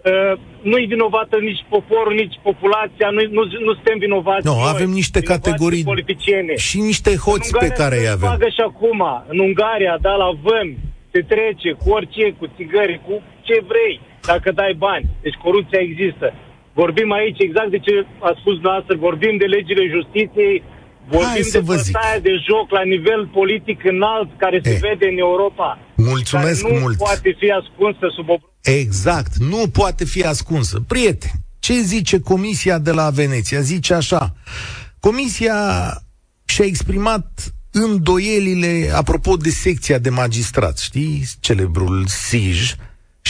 [0.05, 4.89] Uh, nu-i vinovată nici poporul, nici populația, nu, nu, nu suntem vinovați Nu, noi, avem
[4.89, 6.55] niște categorii politiciene.
[6.55, 8.29] și niște hoți pe care îi avem.
[8.57, 9.01] și acum.
[9.31, 10.67] În Ungaria, da, la văm,
[11.11, 13.13] se trece cu orice, cu țigări, cu
[13.47, 13.95] ce vrei,
[14.31, 15.05] dacă dai bani.
[15.21, 16.33] Deci corupția există.
[16.81, 20.63] Vorbim aici exact de ce a spus noastră, vorbim de legile justiției,
[21.15, 24.83] vorbim de bătaia de joc la nivel politic înalt care se e.
[24.87, 25.67] vede în Europa.
[25.95, 26.97] Mulțumesc care nu mult.
[26.97, 28.37] poate fi ascunsă sub o...
[28.65, 30.83] Exact, nu poate fi ascunsă.
[30.87, 33.61] Prieteni, ce zice Comisia de la Veneția?
[33.61, 34.35] Zice așa,
[34.99, 35.55] Comisia
[36.45, 42.75] și-a exprimat îndoielile apropo de secția de magistrați, știți, celebrul SIJ,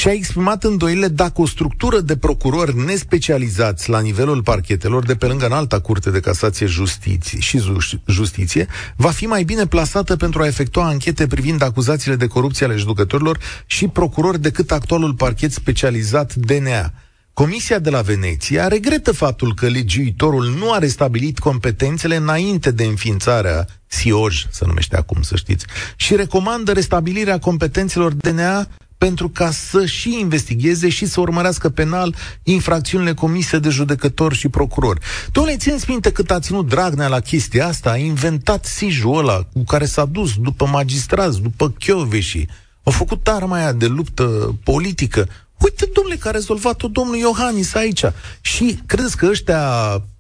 [0.06, 5.26] și a exprimat îndoile dacă o structură de procurori nespecializați la nivelul parchetelor de pe
[5.26, 7.62] lângă înalta curte de casație justiție și
[8.08, 12.76] justiție va fi mai bine plasată pentru a efectua anchete privind acuzațiile de corupție ale
[12.76, 16.92] judecătorilor și procurori decât actualul parchet specializat DNA.
[17.34, 23.68] Comisia de la Veneția regretă faptul că legiuitorul nu a restabilit competențele înainte de înființarea
[23.88, 25.66] SIOJ, să numește acum, să știți,
[25.96, 33.14] și recomandă restabilirea competențelor DNA pentru ca să și investigheze și să urmărească penal infracțiunile
[33.14, 35.00] comise de judecători și procurori.
[35.32, 39.64] Domnule, țineți minte cât a ținut Dragnea la chestia asta, a inventat sijul ăla cu
[39.64, 42.46] care s-a dus după magistrați, după chioveși,
[42.84, 45.28] a făcut arma aia de luptă politică.
[45.58, 48.04] Uite, domnule, că a rezolvat-o domnul Iohannis aici.
[48.42, 49.62] Și credeți că ăștia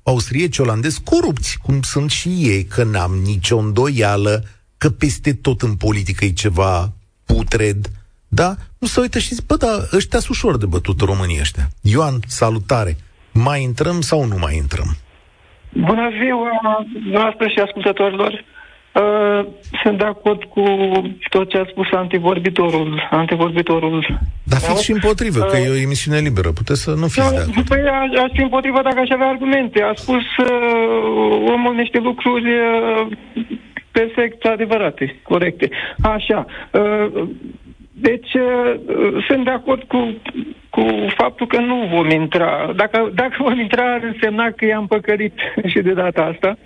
[0.03, 4.43] austrieci, olandezi, corupți, cum sunt și ei, că n-am nicio îndoială
[4.77, 6.93] că peste tot în politică e ceva
[7.25, 7.91] putred,
[8.41, 8.49] da?
[8.77, 11.65] Nu se uită și zic, bă, da, ăștia sunt ușor de bătut România ăștia.
[11.81, 12.93] Ioan, salutare!
[13.31, 14.89] Mai intrăm sau nu mai intrăm?
[15.89, 16.49] Bună ziua,
[17.11, 18.43] noastră și ascultătorilor!
[19.01, 19.45] Uh,
[19.83, 20.63] sunt de acord cu
[21.29, 23.07] tot ce a spus antivorbitorul.
[23.11, 24.19] antivorbitorul.
[24.43, 26.51] Dar fiți și împotrivă, uh, că e o emisiune liberă.
[26.51, 27.67] Puteți să nu fiți da, de acord.
[27.67, 27.81] Păi
[28.23, 29.81] aș fi împotrivă dacă aș avea argumente.
[29.81, 30.47] A spus uh,
[31.53, 33.07] omul niște lucruri uh,
[33.91, 35.69] perfect adevărate, corecte.
[36.01, 36.45] Așa.
[36.71, 37.27] Uh,
[37.97, 40.21] deci uh, sunt de acord cu,
[40.69, 40.83] cu
[41.17, 42.71] faptul că nu vom intra.
[42.75, 45.33] Dacă, dacă vom intra, ar însemna că i-am păcărit
[45.71, 46.57] și de data asta.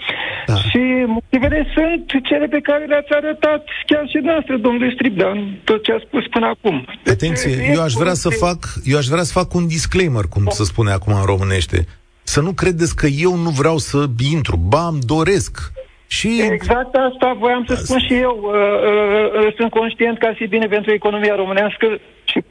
[0.48, 0.56] Da.
[0.56, 5.84] Și motivele sunt cele pe care le-ați arătat chiar și noastră, domnule Stribda, în tot
[5.84, 6.86] ce a spus până acum.
[7.06, 10.44] Atenție, deci, eu aș vrea să fac, eu aș vrea să fac un disclaimer, cum
[10.50, 11.86] se spune acum în românește.
[12.24, 14.56] Să nu credeți că eu nu vreau să intru.
[14.58, 15.72] Ba, îmi doresc
[16.10, 16.41] și...
[16.41, 18.39] Exact asta voiam să spun și eu.
[18.41, 22.43] Uh, uh, uh, sunt conștient că ar fi bine pentru economia românească și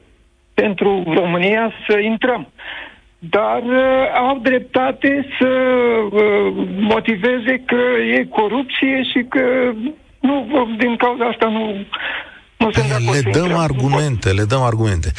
[0.55, 2.49] pentru România să intrăm.
[3.19, 3.63] Dar
[4.15, 5.49] au dreptate să
[6.81, 7.83] motiveze că
[8.15, 9.73] e corupție și că
[10.21, 11.85] nu, din cauza asta nu
[12.59, 15.11] nu sunt le dăm argumente, le dăm argumente.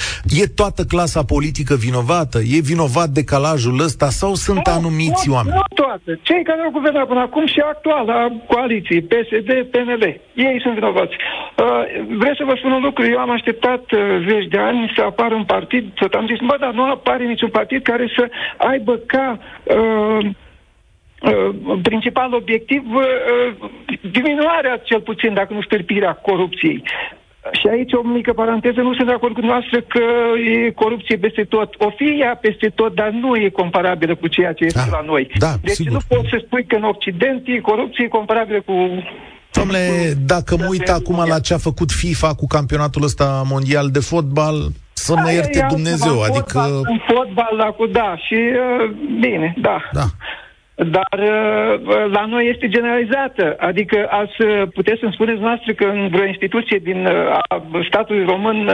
[0.42, 2.38] E toată clasa politică vinovată?
[2.56, 5.56] E vinovat decalajul ăsta sau sunt nu, anumiți nu, oameni?
[5.56, 6.20] Nu toate.
[6.22, 10.04] Cei care au guvernat până acum și actuala coaliție, PSD, PNL.
[10.34, 11.16] Ei sunt vinovați.
[11.16, 11.84] Uh,
[12.22, 13.04] vreau să vă spun un lucru.
[13.06, 16.56] Eu am așteptat uh, zeci de ani să apară un partid, tot am zis, bă,
[16.60, 18.24] dar nu apare niciun partid care să
[18.58, 19.40] aibă ca...
[19.64, 20.30] Uh,
[21.20, 23.70] Uh, principal obiectiv uh,
[24.12, 26.84] diminuarea, cel puțin, dacă nu stârpirea corupției.
[27.52, 30.04] Și aici o mică paranteză, nu sunt de acord cu noastră că
[30.54, 31.70] e corupție peste tot.
[31.78, 35.04] O fi ea peste tot, dar nu e comparabilă cu ceea ce este da, la
[35.06, 35.32] noi.
[35.38, 35.94] Da, deci sigur.
[35.94, 38.74] nu poți să spui că în Occident e corupție comparabilă cu
[39.52, 44.00] Domnule, dacă mă uit acum la ce a făcut FIFA cu campionatul ăsta mondial de
[44.00, 44.56] fotbal,
[44.94, 46.60] să mă ierte Dumnezeu, adică...
[46.84, 49.78] În fotbal, la cu da, și uh, bine, da.
[49.94, 50.06] Da.
[50.88, 53.56] Dar uh, la noi este generalizată.
[53.60, 58.70] Adică ați uh, puteți să-mi spuneți noastră că în vreo instituție din uh, statului român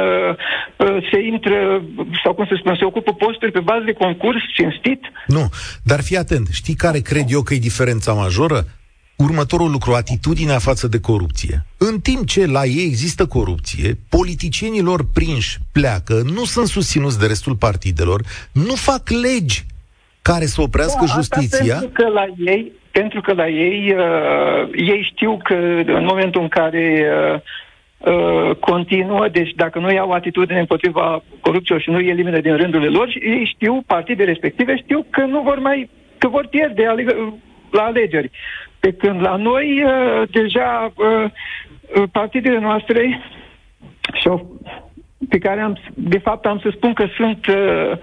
[1.12, 1.82] se intră,
[2.24, 5.02] sau cum să spun, se ocupă posturi pe bază de concurs cinstit?
[5.28, 5.50] Nu,
[5.84, 6.48] dar fii atent.
[6.52, 8.65] Știi care cred eu că e diferența majoră?
[9.15, 11.65] Următorul lucru, atitudinea față de corupție.
[11.78, 17.56] În timp ce la ei există corupție, politicienilor prinși pleacă, nu sunt susținuți de restul
[17.56, 19.65] partidelor, nu fac legi
[20.32, 21.78] care să oprească da, justiția.
[21.80, 25.54] Pentru că la ei, pentru că la ei, uh, ei știu că
[25.86, 27.40] în momentul în care uh,
[28.14, 32.90] uh, continuă, deci dacă nu iau atitudine împotriva corupției și nu îi elimină din rândurile
[32.90, 37.34] lor, ei știu, partidele respective știu că nu vor mai, că vor pierde aleg-
[37.72, 38.32] la alegeri.
[38.80, 41.30] Pe când la noi, uh, deja, uh,
[41.96, 43.22] uh partidele noastre
[44.14, 44.30] și
[45.30, 47.98] pe care am, de fapt am să spun că sunt uh,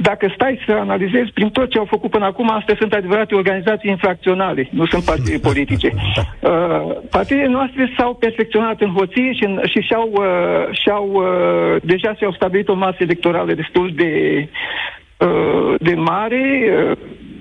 [0.00, 3.90] dacă stai să analizezi prin tot ce au făcut până acum, astea sunt adevărate organizații
[3.90, 5.92] infracționale, nu sunt partide politice.
[6.40, 12.32] Uh, partidele noastre s-au perfecționat în hoție și, și și-au, uh, și-au uh, deja și-au
[12.32, 14.12] stabilit o masă electorală destul de,
[15.16, 16.42] uh, de mare.
[16.90, 16.96] Uh,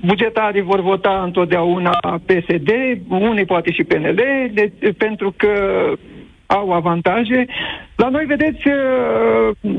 [0.06, 2.70] bugetarii vor vota întotdeauna PSD,
[3.08, 4.22] unii poate și PNL,
[4.54, 5.52] de, pentru că
[6.48, 7.46] au avantaje.
[7.96, 9.78] La noi, vedeți, uh,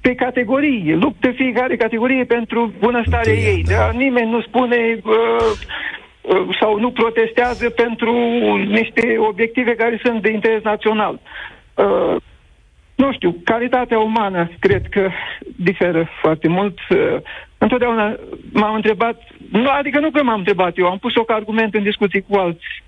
[0.00, 3.62] pe categorii, luptă fiecare categorie pentru bunăstarea ei.
[3.62, 3.76] Da.
[3.76, 5.14] Dar nimeni nu spune uh,
[6.20, 8.12] uh, sau nu protestează pentru
[8.56, 11.20] niște obiective care sunt de interes național.
[12.94, 15.10] Nu știu, calitatea umană cred că
[15.56, 16.78] diferă foarte mult.
[17.58, 18.16] Întotdeauna
[18.52, 22.24] m-am întrebat, nu, adică nu că m-am întrebat eu, am pus-o ca argument în discuții
[22.28, 22.82] cu alți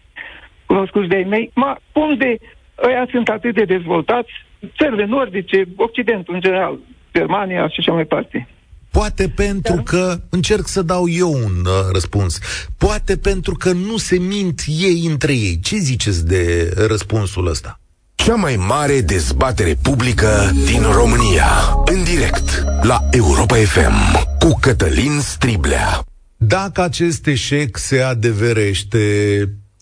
[0.67, 2.39] cunoscuți de-ai mei, ma, cum de
[2.87, 4.31] ăia sunt atât de dezvoltați,
[4.77, 6.79] țările nordice, Occidentul în general,
[7.13, 8.49] Germania și așa mai departe.
[8.91, 9.83] Poate pentru da.
[9.83, 12.39] că, încerc să dau eu un uh, răspuns,
[12.79, 15.61] poate pentru că nu se mint ei între ei.
[15.63, 17.81] Ce ziceți de răspunsul ăsta?
[18.15, 21.47] Cea mai mare dezbatere publică din România.
[21.85, 26.03] În direct la Europa FM cu Cătălin Striblea.
[26.37, 28.99] Dacă acest eșec se adeverește,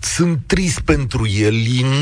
[0.00, 1.54] sunt trist pentru el,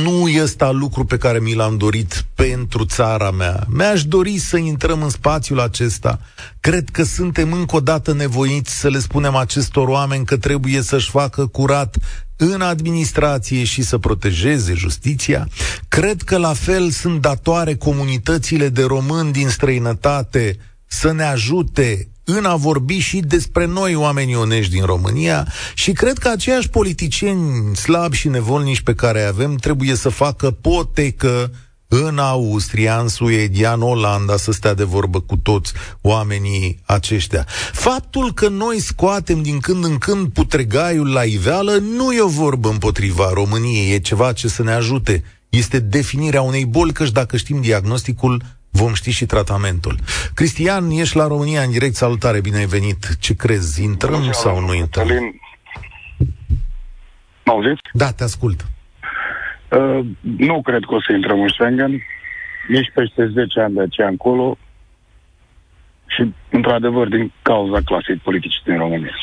[0.02, 3.66] nu e ăsta lucru pe care mi l-am dorit pentru țara mea.
[3.68, 6.20] Mi-aș dori să intrăm în spațiul acesta.
[6.60, 11.10] Cred că suntem încă o dată nevoiți să le spunem acestor oameni că trebuie să-și
[11.10, 11.96] facă curat
[12.36, 15.48] în administrație și să protejeze justiția.
[15.88, 20.56] Cred că la fel sunt datoare comunitățile de români din străinătate
[20.86, 26.18] să ne ajute în a vorbi și despre noi, oamenii onești din România și cred
[26.18, 31.50] că aceiași politicieni slabi și nevolnici pe care avem trebuie să facă potecă
[31.88, 37.46] în Austria, în Suedia, în Olanda, să stea de vorbă cu toți oamenii aceștia.
[37.72, 42.68] Faptul că noi scoatem din când în când putregaiul la iveală nu e o vorbă
[42.68, 45.24] împotriva României, e ceva ce să ne ajute.
[45.48, 48.42] Este definirea unei boli, căci dacă știm diagnosticul,
[48.82, 49.94] vom ști și tratamentul.
[50.34, 53.16] Cristian, ești la România în direct, salutare, bine ai venit.
[53.20, 55.06] Ce crezi, intrăm Bună sau nu intrăm?
[57.44, 57.80] Mă auziți?
[57.92, 58.60] Da, te ascult.
[59.70, 62.02] Uh, nu cred că o să intrăm în Schengen.
[62.68, 64.58] nici peste 10 ani de aceea încolo
[66.06, 69.14] și, într-adevăr, din cauza clasei politice din România.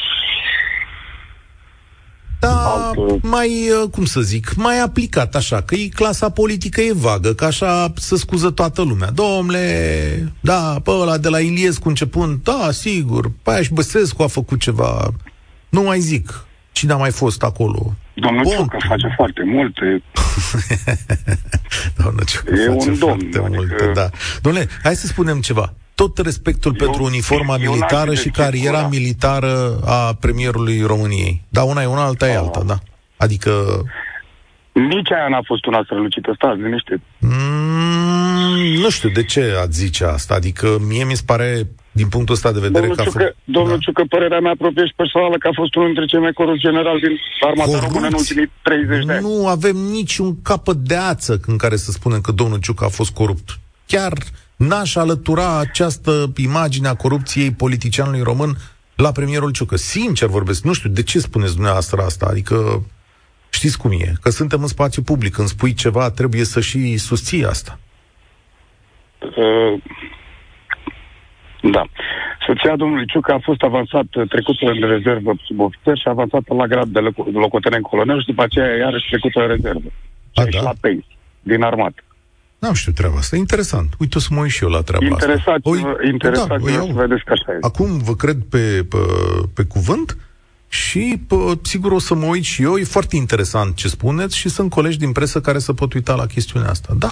[2.43, 6.93] Da, Alt, mai, uh, cum să zic, mai aplicat așa, că e clasa politică e
[6.93, 9.09] vagă, că așa să scuză toată lumea.
[9.11, 14.27] Domnule, da, pe ăla de la Iliescu începând, da, sigur, pe aia și Băsescu a
[14.27, 15.13] făcut ceva.
[15.69, 16.45] Nu mai zic.
[16.71, 17.93] Cine a mai fost acolo?
[18.13, 18.53] Domnul Bun.
[18.53, 20.03] Ciucă face foarte multe.
[22.03, 23.29] Domnul Ciucă e face un domn.
[23.29, 23.55] Foarte adică...
[23.55, 24.09] multe, da.
[24.41, 30.13] Domnule, hai să spunem ceva tot respectul eu, pentru uniforma militară și cariera militară a
[30.19, 31.41] premierului României.
[31.49, 32.77] Da, una e una, alta e alta, da.
[33.17, 33.51] Adică...
[34.71, 37.01] Nici aia n-a fost una strălucită, stați liniște.
[37.19, 40.33] Mm, nu știu, de ce ați zice asta?
[40.33, 43.35] Adică mie mi se pare, din punctul ăsta de vedere, domnul că a fost...
[43.43, 43.77] Domnul da.
[43.77, 46.99] Ciucă, părerea mea proprie și personală că a fost unul dintre cei mai corupți generali
[46.99, 47.87] din armata Corupți?
[47.87, 49.21] română în ultimii 30 de ani.
[49.21, 53.11] Nu avem niciun capăt de ață în care să spunem că domnul Ciucă a fost
[53.11, 53.59] corupt.
[53.85, 54.13] Chiar
[54.55, 58.57] n-aș alătura această imagine a corupției politicianului român
[58.95, 59.75] la premierul Ciucă.
[59.75, 62.25] Sincer vorbesc, nu știu, de ce spuneți dumneavoastră asta?
[62.29, 62.85] Adică,
[63.49, 67.45] știți cum e, că suntem în spațiu public, când spui ceva, trebuie să și susții
[67.45, 67.79] asta.
[69.19, 69.81] Uh,
[71.61, 71.83] da.
[72.47, 76.87] Soția domnului Ciucă a fost avansat, trecută în rezervă sub ofițer și avansată la grad
[76.87, 76.99] de
[77.31, 79.89] locotenent colonel și după aceea iarăși trecută în rezervă.
[80.33, 80.61] A, și da?
[80.61, 82.03] la pensie, din armată.
[82.63, 83.35] N-am știut treaba asta.
[83.35, 83.93] Interesant.
[83.99, 85.69] Uite, o să mă uit și eu la treaba interesat, asta.
[85.69, 87.57] Oi, interesat da, să vedeți că așa e.
[87.61, 88.97] Acum vă cred pe, pe,
[89.53, 90.17] pe cuvânt
[90.67, 92.77] și pe, sigur o să mă uit și eu.
[92.77, 96.25] E foarte interesant ce spuneți și sunt colegi din presă care să pot uita la
[96.25, 96.93] chestiunea asta.
[96.99, 97.11] Da.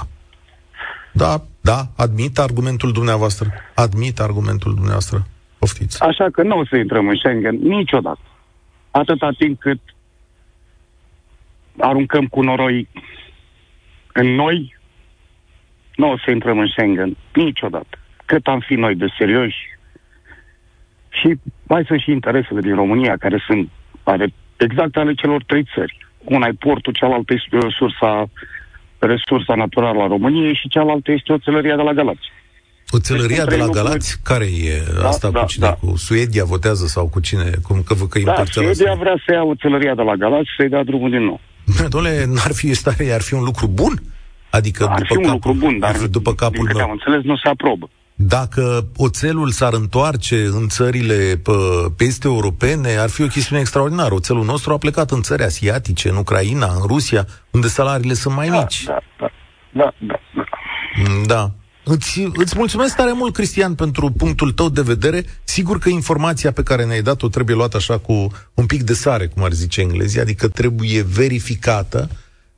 [1.14, 3.52] Da, da, admit argumentul dumneavoastră.
[3.76, 5.28] Admit argumentul dumneavoastră.
[5.58, 6.02] Poftiți.
[6.02, 8.22] Așa că nu o să intrăm în Schengen niciodată.
[8.92, 9.80] Atâta timp cât
[11.78, 12.88] aruncăm cu noroi
[14.14, 14.80] în noi,
[15.95, 17.97] nu o să intrăm în Schengen niciodată.
[18.25, 19.58] Cât am fi noi de serioși
[21.10, 23.69] și mai sunt și interesele din România, care sunt
[24.04, 25.97] are exact ale celor trei țări.
[26.17, 28.30] Una e portul, cealaltă este resursa,
[28.99, 32.32] resursa naturală a României și cealaltă este oțelăria de la Galați.
[32.91, 34.21] Oțelăria deci, de la Galați?
[34.23, 35.65] Care e da, asta da, cu cine?
[35.65, 35.73] Da.
[35.73, 37.49] Cu Suedia votează sau cu cine?
[37.63, 40.84] Cum că, că da, Suedia vrea să ia oțelăria de la Galați și să-i dea
[40.84, 41.39] drumul din nou.
[41.93, 43.93] Doamne, n-ar fi stare, ar fi un lucru bun?
[44.52, 47.24] Adică Ar după fi un capul, lucru bun, dar după capul din meu, am înțeles,
[47.24, 47.90] nu se aprobă.
[48.16, 51.42] Dacă oțelul s-ar întoarce în țările
[51.98, 54.14] peste europene, ar fi o chestiune extraordinară.
[54.14, 58.50] Oțelul nostru a plecat în țări asiatice, în Ucraina, în Rusia, unde salariile sunt mai
[58.50, 58.84] da, mici.
[58.84, 59.32] Da, da,
[59.72, 60.20] da, da.
[60.36, 60.44] Da.
[61.26, 61.52] da.
[61.84, 65.24] Îți, îți mulțumesc tare mult, Cristian, pentru punctul tău de vedere.
[65.44, 69.28] Sigur că informația pe care ne-ai dat-o trebuie luată așa cu un pic de sare,
[69.28, 72.10] cum ar zice englezii, adică trebuie verificată,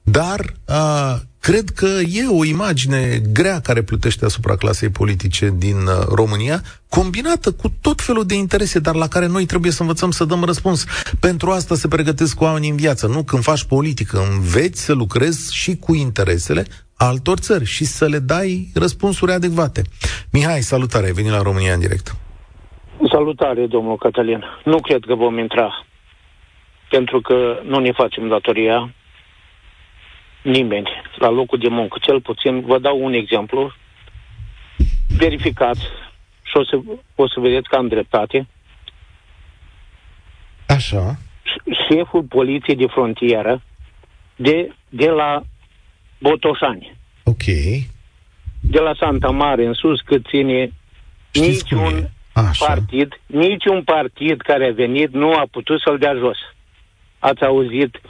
[0.01, 3.01] dar a, Cred că e o imagine
[3.33, 6.57] grea care plutește asupra clasei politice din uh, România,
[6.89, 10.43] combinată cu tot felul de interese, dar la care noi trebuie să învățăm să dăm
[10.43, 10.85] răspuns.
[11.19, 13.23] Pentru asta se pregătesc cu oamenii în viață, nu?
[13.23, 16.63] Când faci politică, înveți să lucrezi și cu interesele
[16.97, 19.81] altor țări și să le dai răspunsuri adecvate.
[20.31, 22.15] Mihai, salutare, ai venit la România în direct.
[23.11, 24.43] Salutare, domnul Cătălin.
[24.63, 25.85] Nu cred că vom intra,
[26.89, 28.93] pentru că nu ne facem datoria,
[30.43, 31.97] nimeni la locul de muncă.
[32.01, 33.73] Cel puțin, vă dau un exemplu,
[35.17, 35.75] verificat
[36.43, 36.79] și o să,
[37.15, 38.47] o să vedeți că am dreptate.
[40.67, 41.17] Așa.
[41.89, 43.61] Șeful poliției de frontieră
[44.35, 45.41] de, de la
[46.19, 46.95] Botoșani.
[47.23, 47.43] Ok.
[48.61, 50.71] De la Santa Mare în sus, cât ține
[51.31, 52.65] Știți niciun Așa.
[52.65, 56.37] partid, niciun partid care a venit nu a putut să-l dea jos.
[57.19, 58.01] Ați auzit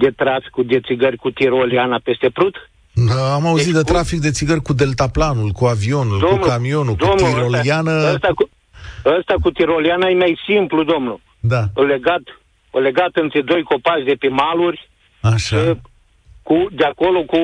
[0.00, 2.54] de traficul de țigări cu tiroliana peste Prut?
[3.08, 6.94] Da, am auzit deci, de trafic de țigări cu deltaplanul, cu avionul, domnul, cu camionul,
[7.04, 7.90] domnul, cu tiroliană...
[7.90, 8.48] Ăsta, ăsta, cu,
[9.18, 11.20] ăsta cu tiroliana e mai simplu, domnul.
[11.40, 11.62] Da.
[11.74, 12.22] O legat,
[12.70, 14.88] o legat între doi copaci de pe maluri.
[15.20, 15.80] Așa.
[16.42, 17.38] Cu, de acolo cu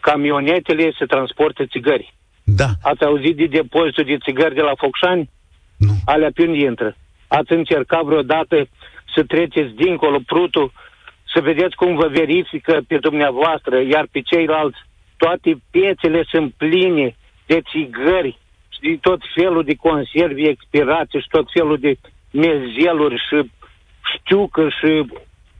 [0.00, 2.14] camionetele se transportă țigări.
[2.44, 2.68] Da.
[2.82, 5.30] Ați auzit de depozitul de țigări de la Focșani?
[5.76, 5.94] Nu.
[6.04, 6.96] Alea pe unde intră?
[7.26, 8.68] Ați încercat vreodată
[9.14, 10.72] să treceți dincolo prutul
[11.34, 14.78] să vedeți cum vă verifică pe dumneavoastră, iar pe ceilalți
[15.16, 17.16] toate piețele sunt pline
[17.46, 21.96] de țigări și tot felul de conservi expirate și tot felul de
[22.30, 23.50] mezeluri și
[24.14, 25.10] știucă și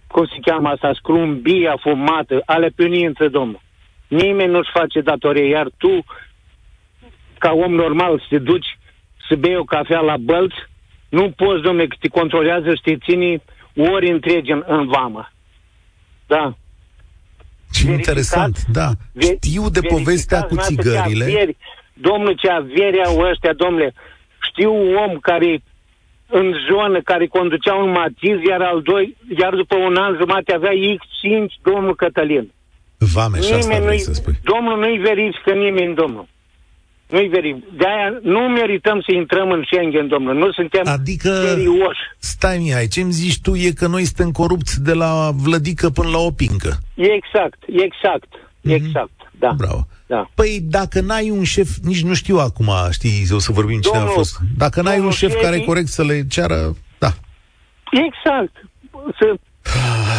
[0.06, 3.60] cum se cheamă asta, scrumbia fumată, ale pe intră, domnul.
[4.08, 6.04] Nimeni nu-și face datorie, iar tu,
[7.38, 8.78] ca om normal, să te duci
[9.28, 10.56] să bei o cafea la bălți,
[11.08, 13.42] nu poți, domnule, că te controlează și te ține
[13.76, 15.28] ori întregi în, în vamă.
[16.28, 16.54] Da.
[17.72, 18.88] Ce interesant, da.
[19.18, 21.56] Știu de povestea cu țigările.
[21.92, 23.94] domnul, ce avere au ăștia, domnule.
[24.50, 25.62] Știu un om care
[26.30, 30.72] în zonă care conducea un matiz, iar al doi, iar după un an jumate avea
[30.72, 32.52] X5, domnul Cătălin.
[32.98, 34.34] Vame, și asta vrei să spui.
[34.42, 36.26] Domnul nu-i verifică nimeni, domnul.
[37.08, 37.66] Nu-i verifică.
[37.76, 40.34] De-aia nu merităm să intrăm în Schengen, domnul.
[40.34, 42.00] Nu suntem adică, serioși.
[42.18, 46.18] Stai, Mihai, ce-mi zici tu e că noi suntem corupți de la vlădică până la
[46.18, 46.72] opincă.
[46.94, 48.74] Exact, exact, mm-hmm.
[48.74, 49.54] exact, da.
[49.56, 49.86] Bravo.
[50.06, 50.30] Da.
[50.34, 54.12] Păi dacă n-ai un șef, nici nu știu acum, știi, o să vorbim cine domnul,
[54.12, 54.38] a fost.
[54.56, 57.10] Dacă n-ai un șef care e corect să le ceară, da.
[57.90, 58.54] Exact.
[59.18, 59.34] Să,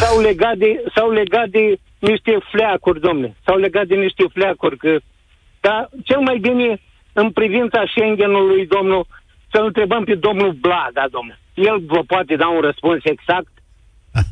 [0.00, 3.36] s-au legat de, s-au legat de niște fleacuri, domne.
[3.44, 4.98] S-au legat de niște fleacuri, că
[5.60, 6.80] dar cel mai bine
[7.12, 9.06] în privința Schengenului, domnul,
[9.52, 11.38] să întrebăm pe domnul Blaga, domnule.
[11.54, 13.52] El vă poate da un răspuns exact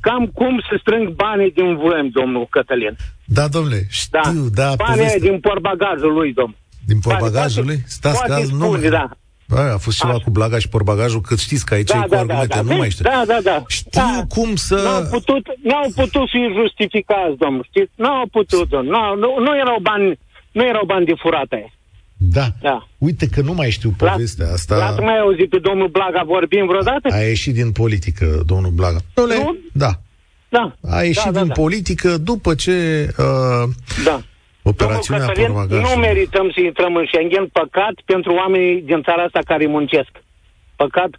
[0.01, 2.97] Cam cum se strâng banii din VM, domnul Cătălin.
[3.25, 4.63] Da, domnule, știu, da.
[4.63, 5.19] da banii poveste...
[5.19, 6.57] din porbagajul lui, domn.
[6.87, 7.83] Din porbagajul lui?
[7.87, 8.77] Stați că nu...
[8.77, 9.11] Da.
[9.49, 10.23] Bă, a fost ceva Așa.
[10.25, 12.63] cu blaga și porbagajul, că știți că aici da, e cu da, da argumente, da,
[12.63, 12.73] da.
[12.73, 13.05] nu mai știu.
[13.05, 13.63] Da, da, da.
[13.67, 14.25] Știu da.
[14.29, 14.75] cum să...
[14.75, 17.93] N-au putut, n-au putut fi justificați, domnul, știți?
[17.95, 18.93] N-au putut, domnul.
[18.95, 20.19] Nu, nu, nu erau bani,
[20.53, 21.73] nu erau bani de furate.
[22.19, 22.47] Da.
[22.61, 22.87] da.
[22.99, 24.77] Uite că nu mai știu povestea la, asta.
[24.77, 27.09] L-ați mai auzit pe domnul Blaga vorbim vreodată?
[27.13, 28.99] A ieșit din politică, domnul Blaga.
[29.15, 29.57] Dole, nu?
[29.73, 29.91] Da.
[30.49, 30.75] Da.
[30.91, 31.55] A ieșit da, da, din da.
[31.55, 33.69] politică după ce uh,
[34.05, 34.21] da.
[34.63, 39.67] operațiunea Cătălin, Nu merităm să intrăm în Schengen, păcat pentru oamenii din țara asta care
[39.67, 40.11] muncesc.
[40.77, 41.11] Păcat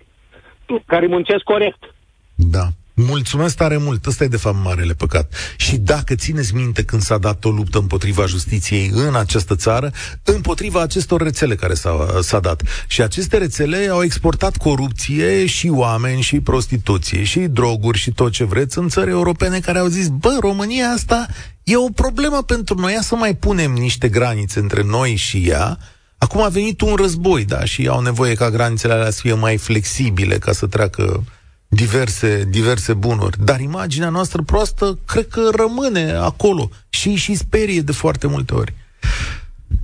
[0.85, 1.95] care muncesc corect.
[2.35, 2.67] Da.
[3.07, 5.33] Mulțumesc tare mult, ăsta e de fapt marele păcat.
[5.57, 9.91] Și dacă țineți minte când s-a dat o luptă împotriva justiției în această țară,
[10.23, 12.61] împotriva acestor rețele care s-a, s-a dat.
[12.87, 18.43] Și aceste rețele au exportat corupție și oameni și prostituție și droguri și tot ce
[18.43, 21.27] vreți în țări europene care au zis, bă, România asta
[21.63, 25.77] e o problemă pentru noi, ia să mai punem niște granițe între noi și ea,
[26.21, 29.57] Acum a venit un război, da, și au nevoie ca granițele alea să fie mai
[29.57, 31.23] flexibile ca să treacă
[31.69, 37.91] diverse, diverse bunuri, dar imaginea noastră proastă cred că rămâne acolo și și sperie de
[37.91, 38.73] foarte multe ori.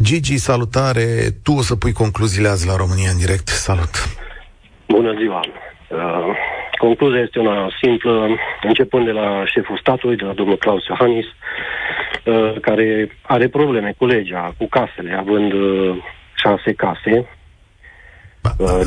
[0.04, 1.06] Gigi, salutare!
[1.44, 3.48] Tu o să pui concluziile azi la România în direct.
[3.48, 3.94] Salut!
[4.88, 5.40] Bună ziua!
[5.90, 6.36] Uh,
[6.78, 8.28] concluzia este una simplă,
[8.64, 14.06] începând de la șeful statului, de la domnul Claus Iohannis, uh, care are probleme cu
[14.06, 15.96] legea, cu casele, având uh,
[16.36, 17.26] șase case, Uh,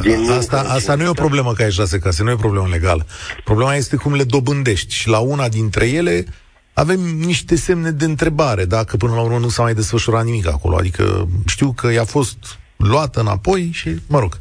[0.02, 2.66] din asta, asta nu e o problemă că ai șase case, nu e o problemă
[2.70, 3.06] legală.
[3.44, 6.24] Problema este cum le dobândești și la una dintre ele
[6.74, 10.76] avem niște semne de întrebare dacă până la urmă nu s-a mai desfășurat nimic acolo.
[10.76, 14.32] Adică știu că i-a fost luată înapoi și, mă rog,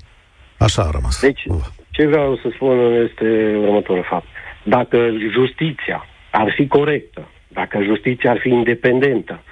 [0.58, 1.22] așa a rămas.
[1.22, 1.44] Deci,
[1.90, 2.78] ce vreau să spun
[3.10, 4.28] este următorul fapt.
[4.64, 4.98] Dacă
[5.32, 9.44] justiția ar fi corectă, dacă justiția ar fi independentă,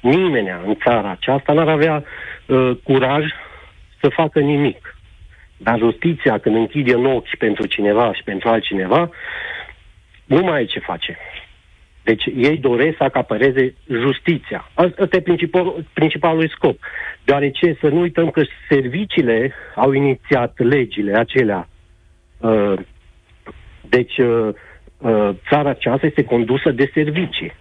[0.00, 2.04] nimeni în țara aceasta n-ar avea
[2.46, 3.24] uh, curaj
[4.00, 4.83] să facă nimic.
[5.56, 9.10] Dar justiția, când închide în ochi pentru cineva și pentru altcineva,
[10.24, 11.18] nu mai e ce face.
[12.02, 14.70] Deci ei doresc să acapareze justiția.
[14.74, 16.78] Asta e principal, principalul scop.
[17.24, 21.68] Deoarece să nu uităm că serviciile au inițiat legile acelea.
[22.38, 22.74] Uh,
[23.88, 24.48] deci uh,
[24.98, 27.52] uh, țara aceasta este condusă de servicii.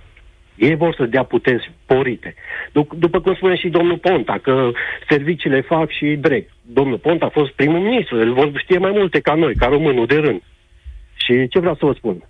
[0.56, 2.36] Ei vor să dea puteri sporite.
[2.70, 4.72] Dup- după cum spune și domnul Ponta, că
[5.10, 6.52] serviciile fac și drept.
[6.62, 10.06] Domnul Ponta a fost primul ministru, el vor știe mai multe ca noi, ca românul
[10.06, 10.42] de rând.
[11.16, 12.24] Și ce vreau să vă spun?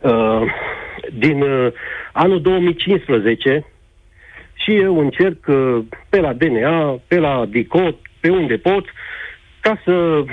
[0.00, 0.42] Uh,
[1.12, 1.72] din uh,
[2.12, 3.66] anul 2015
[4.54, 5.78] și eu încerc uh,
[6.08, 8.84] pe la DNA, pe la DICOT, pe unde pot,
[9.60, 10.24] ca să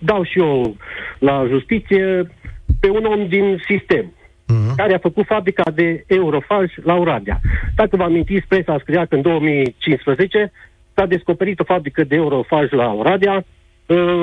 [0.00, 0.76] dau și eu
[1.18, 2.30] la justiție
[2.80, 4.23] pe un om din sistem uh-huh.
[4.76, 7.40] Care a făcut fabrica de Eurofaj la Oradea.
[7.74, 10.52] Dacă vă amintiți, presa scria că în 2015
[10.94, 13.44] s-a descoperit o fabrică de Eurofaj la Oradea,
[13.86, 14.22] uh,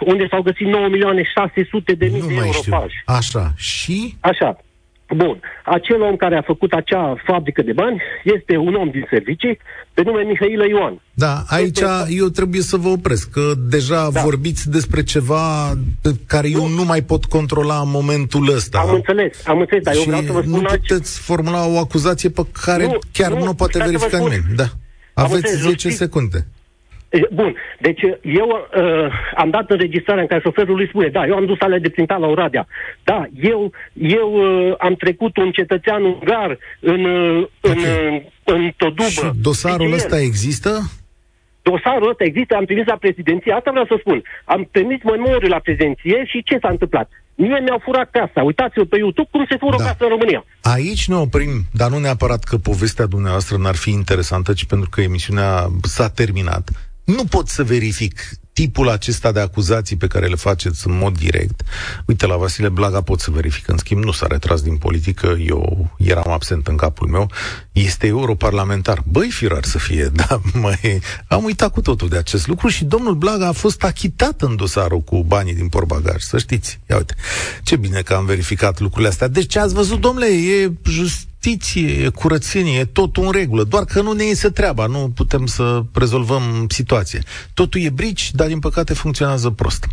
[0.00, 2.90] unde s-au găsit 9 milioane 600 de mii de Eurofaj.
[2.90, 3.14] Știu.
[3.14, 3.52] Așa.
[3.56, 4.14] Și?
[4.20, 4.58] Așa.
[5.16, 5.40] Bun.
[5.64, 9.58] Acel om care a făcut acea fabrică de bani este un om din servicii
[9.94, 11.00] pe nume Mihailă Ioan.
[11.14, 11.86] Da, aici este...
[12.08, 14.20] eu trebuie să vă opresc, că deja da.
[14.20, 15.72] vorbiți despre ceva
[16.26, 16.58] care nu.
[16.60, 18.78] eu nu mai pot controla în momentul ăsta.
[18.78, 22.28] Am înțeles, am înțeles, dar eu vreau să vă spun nu puteți formula o acuzație
[22.28, 24.42] pe care nu, chiar nu, nu poate verifica nimeni.
[24.56, 24.64] Da.
[25.14, 26.46] Aveți 10 secunde.
[27.32, 31.46] Bun, deci eu uh, am dat înregistrarea în care șoferul lui spune, da, eu am
[31.46, 32.66] dus alea de printat la Oradea.
[33.04, 37.76] Da, eu, eu uh, am trecut un cetățean ungar în, uh, okay.
[37.76, 39.08] în, uh, în Todubă.
[39.08, 40.70] Și dosarul ăsta există?
[41.62, 44.22] Dosarul ăsta există, am trimis la prezidenție, asta vreau să spun.
[44.44, 47.10] Am trimis memoriul la prezidenție și ce s-a întâmplat?
[47.34, 48.42] Mie mi-au furat casa.
[48.42, 49.84] Uitați-vă pe YouTube cum se fură da.
[49.84, 50.44] casa în România.
[50.62, 55.00] Aici ne oprim, dar nu neapărat că povestea dumneavoastră n-ar fi interesantă, ci pentru că
[55.00, 56.91] emisiunea s-a terminat.
[57.04, 58.20] Nu pot să verific
[58.52, 61.62] tipul acesta de acuzații pe care le faceți în mod direct.
[62.06, 65.90] Uite, la Vasile Blaga pot să verific, în schimb, nu s-a retras din politică, eu
[65.98, 67.30] eram absent în capul meu,
[67.72, 69.02] este europarlamentar.
[69.06, 73.14] Băi, firar să fie, da, mai am uitat cu totul de acest lucru și domnul
[73.14, 76.80] Blaga a fost achitat în dosarul cu banii din porbagaj, să știți.
[76.90, 77.14] Ia uite,
[77.62, 79.28] ce bine că am verificat lucrurile astea.
[79.28, 84.00] Deci ce ați văzut, domnule, e just justiție, curățenie, e totul în regulă, doar că
[84.00, 87.20] nu ne iese treaba, nu putem să rezolvăm situația.
[87.54, 89.86] Totul e brici, dar din păcate funcționează prost.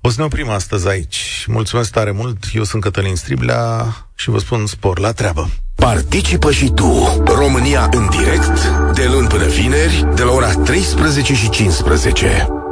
[0.00, 1.44] O să ne oprim astăzi aici.
[1.48, 5.50] Mulțumesc tare mult, eu sunt Cătălin Striblea și vă spun spor la treabă.
[5.74, 11.50] Participă și tu, România în direct, de luni până vineri, de la ora 13 și
[11.50, 12.63] 15.